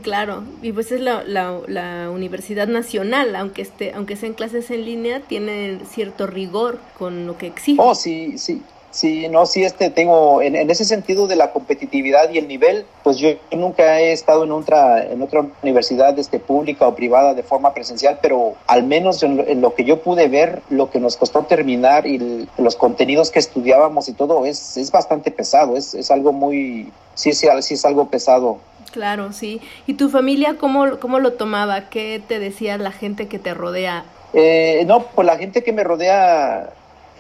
Claro, 0.01 0.45
y 0.63 0.73
pues 0.73 0.91
es 0.91 1.03
la, 1.03 1.23
la, 1.25 1.61
la, 1.67 2.11
Universidad 2.11 2.67
Nacional, 2.67 3.37
aunque 3.37 3.61
esté, 3.61 3.93
aunque 3.93 4.17
sean 4.17 4.33
clases 4.33 4.71
en 4.71 4.87
línea, 4.87 5.21
tiene 5.21 5.81
cierto 5.85 6.27
rigor 6.27 6.79
con 6.99 7.27
lo 7.27 7.37
que 7.37 7.49
exige. 7.49 7.79
Oh, 7.79 7.95
sí, 7.95 8.39
sí. 8.39 8.63
Sí, 8.93 9.27
no, 9.29 9.47
sí, 9.47 9.65
este 9.65 9.89
tengo, 9.89 10.43
en, 10.43 10.55
en, 10.55 10.71
ese 10.71 10.85
sentido 10.85 11.27
de 11.27 11.35
la 11.35 11.51
competitividad 11.51 12.31
y 12.31 12.37
el 12.37 12.47
nivel, 12.47 12.85
pues 13.03 13.17
yo 13.17 13.31
nunca 13.51 13.99
he 14.01 14.13
estado 14.13 14.45
en 14.45 14.53
otra, 14.53 15.03
en 15.05 15.23
otra 15.23 15.47
universidad 15.63 16.19
este, 16.19 16.39
pública 16.39 16.87
o 16.87 16.95
privada 16.95 17.33
de 17.33 17.43
forma 17.43 17.73
presencial, 17.73 18.19
pero 18.21 18.55
al 18.67 18.85
menos 18.85 19.23
en, 19.23 19.41
en 19.49 19.63
lo 19.63 19.75
que 19.75 19.85
yo 19.85 20.03
pude 20.03 20.29
ver, 20.29 20.61
lo 20.69 20.91
que 20.91 21.01
nos 21.01 21.17
costó 21.17 21.43
terminar 21.45 22.07
y 22.07 22.17
el, 22.17 22.49
los 22.59 22.77
contenidos 22.77 23.31
que 23.31 23.39
estudiábamos 23.39 24.11
y 24.11 24.13
todo 24.13 24.45
es, 24.45 24.77
es 24.77 24.93
bastante 24.93 25.31
pesado, 25.31 25.75
es, 25.79 25.95
es 25.95 26.11
algo 26.11 26.35
muy, 26.35 26.93
sí, 27.15 27.33
sí, 27.33 27.49
sí 27.63 27.75
es 27.75 27.85
algo 27.87 28.09
pesado. 28.09 28.59
Claro, 28.93 29.33
sí. 29.33 29.63
¿Y 29.87 29.95
tu 29.95 30.11
familia 30.11 30.57
cómo, 30.61 30.99
cómo 31.01 31.19
lo 31.19 31.33
tomaba? 31.33 31.89
¿Qué 31.89 32.23
te 32.29 32.39
decía 32.39 32.77
la 32.77 32.93
gente 32.93 33.27
que 33.27 33.39
te 33.39 33.55
rodea? 33.55 34.05
Eh, 34.35 34.85
no, 34.87 35.05
pues 35.07 35.27
la 35.27 35.39
gente 35.39 35.63
que 35.63 35.73
me 35.73 35.83
rodea 35.83 36.71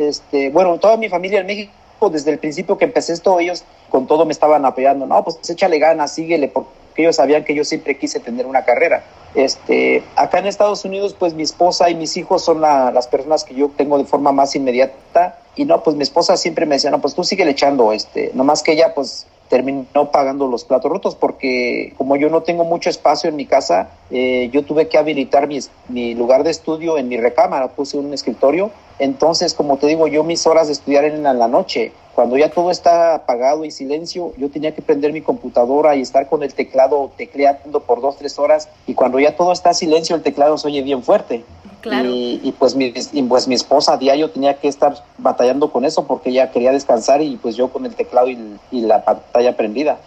este, 0.08 0.50
bueno, 0.50 0.78
toda 0.78 0.96
mi 0.96 1.08
familia 1.08 1.40
en 1.40 1.46
México, 1.46 1.72
desde 2.10 2.30
el 2.30 2.38
principio 2.38 2.78
que 2.78 2.84
empecé 2.84 3.12
esto, 3.12 3.38
ellos 3.38 3.64
con 3.90 4.06
todo 4.06 4.24
me 4.24 4.32
estaban 4.32 4.64
apoyando, 4.64 5.06
no, 5.06 5.22
pues 5.22 5.38
échale 5.48 5.78
ganas, 5.78 6.14
síguele, 6.14 6.48
porque 6.48 6.70
ellos 6.96 7.16
sabían 7.16 7.44
que 7.44 7.54
yo 7.54 7.64
siempre 7.64 7.96
quise 7.96 8.20
tener 8.20 8.46
una 8.46 8.64
carrera. 8.64 9.04
Este, 9.34 10.02
acá 10.16 10.38
en 10.38 10.46
Estados 10.46 10.84
Unidos, 10.84 11.14
pues 11.18 11.34
mi 11.34 11.42
esposa 11.42 11.88
y 11.90 11.94
mis 11.94 12.16
hijos 12.16 12.42
son 12.44 12.60
la, 12.60 12.90
las 12.90 13.06
personas 13.06 13.44
que 13.44 13.54
yo 13.54 13.70
tengo 13.76 13.98
de 13.98 14.04
forma 14.04 14.32
más 14.32 14.54
inmediata, 14.56 15.38
y 15.54 15.64
no, 15.64 15.82
pues 15.82 15.96
mi 15.96 16.02
esposa 16.02 16.36
siempre 16.36 16.66
me 16.66 16.76
decía, 16.76 16.90
no, 16.90 17.00
pues 17.00 17.14
tú 17.14 17.24
sigue 17.24 17.48
echando, 17.48 17.92
este, 17.92 18.30
nomás 18.34 18.62
que 18.62 18.72
ella, 18.72 18.94
pues, 18.94 19.26
terminó 19.52 20.10
pagando 20.10 20.48
los 20.48 20.64
platos 20.64 20.90
rotos 20.90 21.14
porque 21.14 21.92
como 21.98 22.16
yo 22.16 22.30
no 22.30 22.42
tengo 22.42 22.64
mucho 22.64 22.88
espacio 22.88 23.28
en 23.28 23.36
mi 23.36 23.44
casa, 23.44 23.90
eh, 24.10 24.48
yo 24.50 24.64
tuve 24.64 24.88
que 24.88 24.96
habilitar 24.96 25.46
mi, 25.46 25.58
mi, 25.90 26.14
lugar 26.14 26.42
de 26.42 26.50
estudio 26.50 26.96
en 26.96 27.08
mi 27.08 27.18
recámara, 27.18 27.68
puse 27.68 27.98
un 27.98 28.14
escritorio. 28.14 28.70
Entonces, 28.98 29.54
como 29.54 29.76
te 29.78 29.86
digo, 29.86 30.06
yo 30.06 30.24
mis 30.24 30.46
horas 30.46 30.66
de 30.68 30.74
estudiar 30.74 31.04
en 31.04 31.22
la 31.22 31.48
noche, 31.48 31.92
cuando 32.14 32.36
ya 32.36 32.50
todo 32.50 32.70
está 32.70 33.14
apagado 33.14 33.64
y 33.64 33.70
silencio, 33.70 34.34
yo 34.36 34.50
tenía 34.50 34.74
que 34.74 34.82
prender 34.82 35.12
mi 35.12 35.22
computadora 35.22 35.96
y 35.96 36.02
estar 36.02 36.28
con 36.28 36.42
el 36.42 36.52
teclado 36.52 37.10
tecleando 37.16 37.80
por 37.80 38.02
dos, 38.02 38.18
tres 38.18 38.38
horas. 38.38 38.68
Y 38.86 38.94
cuando 38.94 39.18
ya 39.18 39.34
todo 39.34 39.52
está 39.52 39.72
silencio, 39.72 40.14
el 40.14 40.22
teclado 40.22 40.58
se 40.58 40.68
oye 40.68 40.82
bien 40.82 41.02
fuerte. 41.02 41.44
Claro. 41.80 42.10
Y, 42.10 42.40
y, 42.44 42.52
pues 42.52 42.76
mi, 42.76 42.92
y 43.12 43.22
pues 43.24 43.48
mi 43.48 43.54
esposa 43.54 43.94
a 43.94 43.96
diario 43.96 44.30
tenía 44.30 44.54
que 44.54 44.68
estar 44.68 45.02
batallando 45.18 45.72
con 45.72 45.84
eso 45.84 46.06
porque 46.06 46.30
ella 46.30 46.50
quería 46.50 46.70
descansar 46.70 47.22
y 47.22 47.36
pues 47.36 47.56
yo 47.56 47.72
con 47.72 47.86
el 47.86 47.94
teclado 47.94 48.28
y, 48.28 48.38
y 48.70 48.82
la 48.82 49.04
pantalla 49.04 49.56
prendida. 49.56 49.98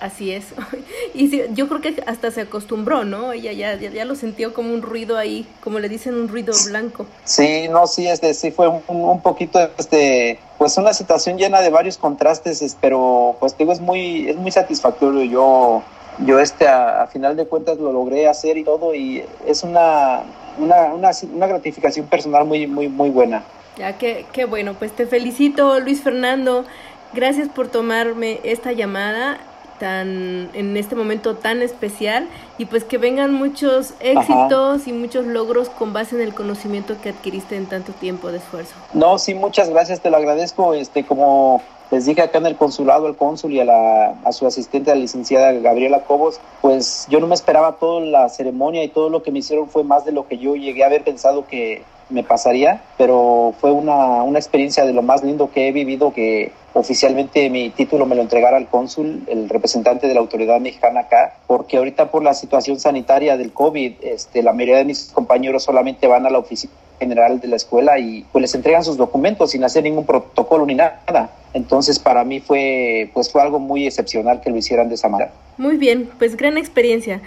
Así 0.00 0.32
es. 0.32 0.46
Y 1.14 1.30
yo 1.54 1.68
creo 1.68 1.80
que 1.80 2.02
hasta 2.06 2.30
se 2.30 2.42
acostumbró, 2.42 3.04
¿no? 3.04 3.32
Ella 3.32 3.52
ya, 3.52 3.74
ya, 3.76 4.04
lo 4.04 4.14
sintió 4.14 4.52
como 4.52 4.74
un 4.74 4.82
ruido 4.82 5.16
ahí, 5.16 5.46
como 5.62 5.78
le 5.78 5.88
dicen, 5.88 6.14
un 6.14 6.28
ruido 6.28 6.52
blanco. 6.66 7.06
Sí, 7.24 7.68
no, 7.68 7.86
sí, 7.86 8.06
este, 8.06 8.34
sí 8.34 8.50
fue 8.50 8.68
un, 8.68 8.82
un 8.88 9.22
poquito, 9.22 9.58
este, 9.78 10.38
pues 10.58 10.76
una 10.76 10.92
situación 10.92 11.38
llena 11.38 11.62
de 11.62 11.70
varios 11.70 11.96
contrastes, 11.96 12.76
pero 12.80 13.36
pues 13.40 13.56
digo, 13.56 13.72
es 13.72 13.80
muy, 13.80 14.28
es 14.28 14.36
muy 14.36 14.50
satisfactorio. 14.50 15.22
Yo, 15.22 15.82
yo 16.26 16.38
este, 16.38 16.68
a, 16.68 17.06
final 17.06 17.34
de 17.34 17.46
cuentas 17.46 17.78
lo 17.78 17.92
logré 17.92 18.28
hacer 18.28 18.58
y 18.58 18.64
todo, 18.64 18.94
y 18.94 19.24
es 19.46 19.62
una, 19.62 20.22
una, 20.58 20.92
una, 20.92 21.10
una 21.32 21.46
gratificación 21.46 22.06
personal 22.06 22.44
muy, 22.44 22.66
muy, 22.66 22.88
muy 22.88 23.08
buena. 23.08 23.42
Ya, 23.78 23.96
qué, 23.96 24.26
qué 24.32 24.44
bueno, 24.44 24.74
pues 24.74 24.92
te 24.92 25.06
felicito, 25.06 25.80
Luis 25.80 26.02
Fernando. 26.02 26.66
Gracias 27.14 27.48
por 27.48 27.68
tomarme 27.68 28.40
esta 28.42 28.72
llamada 28.72 29.38
tan 29.78 30.50
en 30.54 30.76
este 30.76 30.94
momento 30.94 31.36
tan 31.36 31.62
especial 31.62 32.28
y 32.58 32.66
pues 32.66 32.84
que 32.84 32.98
vengan 32.98 33.32
muchos 33.32 33.94
éxitos 34.00 34.86
y 34.86 34.92
muchos 34.92 35.26
logros 35.26 35.68
con 35.68 35.92
base 35.92 36.16
en 36.16 36.22
el 36.22 36.34
conocimiento 36.34 36.96
que 37.02 37.10
adquiriste 37.10 37.56
en 37.56 37.66
tanto 37.66 37.92
tiempo 37.92 38.30
de 38.32 38.38
esfuerzo. 38.38 38.74
No, 38.92 39.18
sí, 39.18 39.34
muchas 39.34 39.70
gracias, 39.70 40.00
te 40.00 40.10
lo 40.10 40.16
agradezco, 40.16 40.74
este 40.74 41.04
como 41.04 41.62
les 41.90 42.04
dije 42.06 42.22
acá 42.22 42.38
en 42.38 42.46
el 42.46 42.56
consulado 42.56 43.06
al 43.06 43.16
cónsul 43.16 43.52
y 43.52 43.60
a, 43.60 43.64
la, 43.64 44.14
a 44.24 44.32
su 44.32 44.46
asistente, 44.46 44.90
la 44.90 44.96
licenciada 44.96 45.52
Gabriela 45.52 46.00
Cobos, 46.00 46.40
pues 46.60 47.06
yo 47.08 47.20
no 47.20 47.26
me 47.26 47.34
esperaba 47.34 47.76
toda 47.76 48.00
la 48.00 48.28
ceremonia 48.28 48.82
y 48.82 48.88
todo 48.88 49.08
lo 49.08 49.22
que 49.22 49.30
me 49.30 49.38
hicieron 49.38 49.68
fue 49.68 49.84
más 49.84 50.04
de 50.04 50.12
lo 50.12 50.26
que 50.26 50.38
yo 50.38 50.56
llegué 50.56 50.82
a 50.82 50.86
haber 50.86 51.04
pensado 51.04 51.46
que 51.46 51.82
me 52.08 52.22
pasaría, 52.22 52.82
pero 52.98 53.54
fue 53.60 53.72
una, 53.72 54.22
una 54.22 54.38
experiencia 54.38 54.84
de 54.84 54.92
lo 54.92 55.02
más 55.02 55.22
lindo 55.22 55.50
que 55.52 55.68
he 55.68 55.72
vivido, 55.72 56.12
que 56.12 56.52
oficialmente 56.76 57.48
mi 57.48 57.70
título 57.70 58.04
me 58.04 58.14
lo 58.14 58.20
entregara 58.20 58.58
el 58.58 58.66
cónsul, 58.66 59.22
el 59.28 59.48
representante 59.48 60.06
de 60.06 60.14
la 60.14 60.20
autoridad 60.20 60.60
mexicana 60.60 61.00
acá, 61.00 61.38
porque 61.46 61.78
ahorita 61.78 62.10
por 62.10 62.22
la 62.22 62.34
situación 62.34 62.78
sanitaria 62.78 63.38
del 63.38 63.52
COVID, 63.52 63.94
este, 64.02 64.42
la 64.42 64.52
mayoría 64.52 64.76
de 64.76 64.84
mis 64.84 65.04
compañeros 65.06 65.62
solamente 65.62 66.06
van 66.06 66.26
a 66.26 66.30
la 66.30 66.38
oficina 66.38 66.72
general 66.98 67.40
de 67.40 67.48
la 67.48 67.56
escuela 67.56 67.98
y 67.98 68.26
pues 68.30 68.42
les 68.42 68.54
entregan 68.54 68.84
sus 68.84 68.98
documentos 68.98 69.50
sin 69.52 69.64
hacer 69.64 69.84
ningún 69.84 70.04
protocolo 70.04 70.66
ni 70.66 70.74
nada. 70.74 71.30
Entonces 71.54 71.98
para 71.98 72.24
mí 72.24 72.40
fue 72.40 73.10
pues 73.14 73.30
fue 73.30 73.40
algo 73.40 73.58
muy 73.58 73.86
excepcional 73.86 74.42
que 74.42 74.50
lo 74.50 74.56
hicieran 74.58 74.88
de 74.88 74.96
esa 74.96 75.08
manera. 75.08 75.32
Muy 75.56 75.78
bien, 75.78 76.10
pues 76.18 76.36
gran 76.36 76.58
experiencia. 76.58 77.22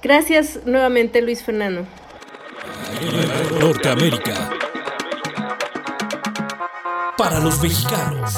Gracias 0.00 0.60
nuevamente 0.64 1.22
Luis 1.22 1.42
Fernando. 1.42 1.86
Norteamérica. 3.60 4.50
Para 7.16 7.40
los 7.40 7.60
mexicanos. 7.62 8.34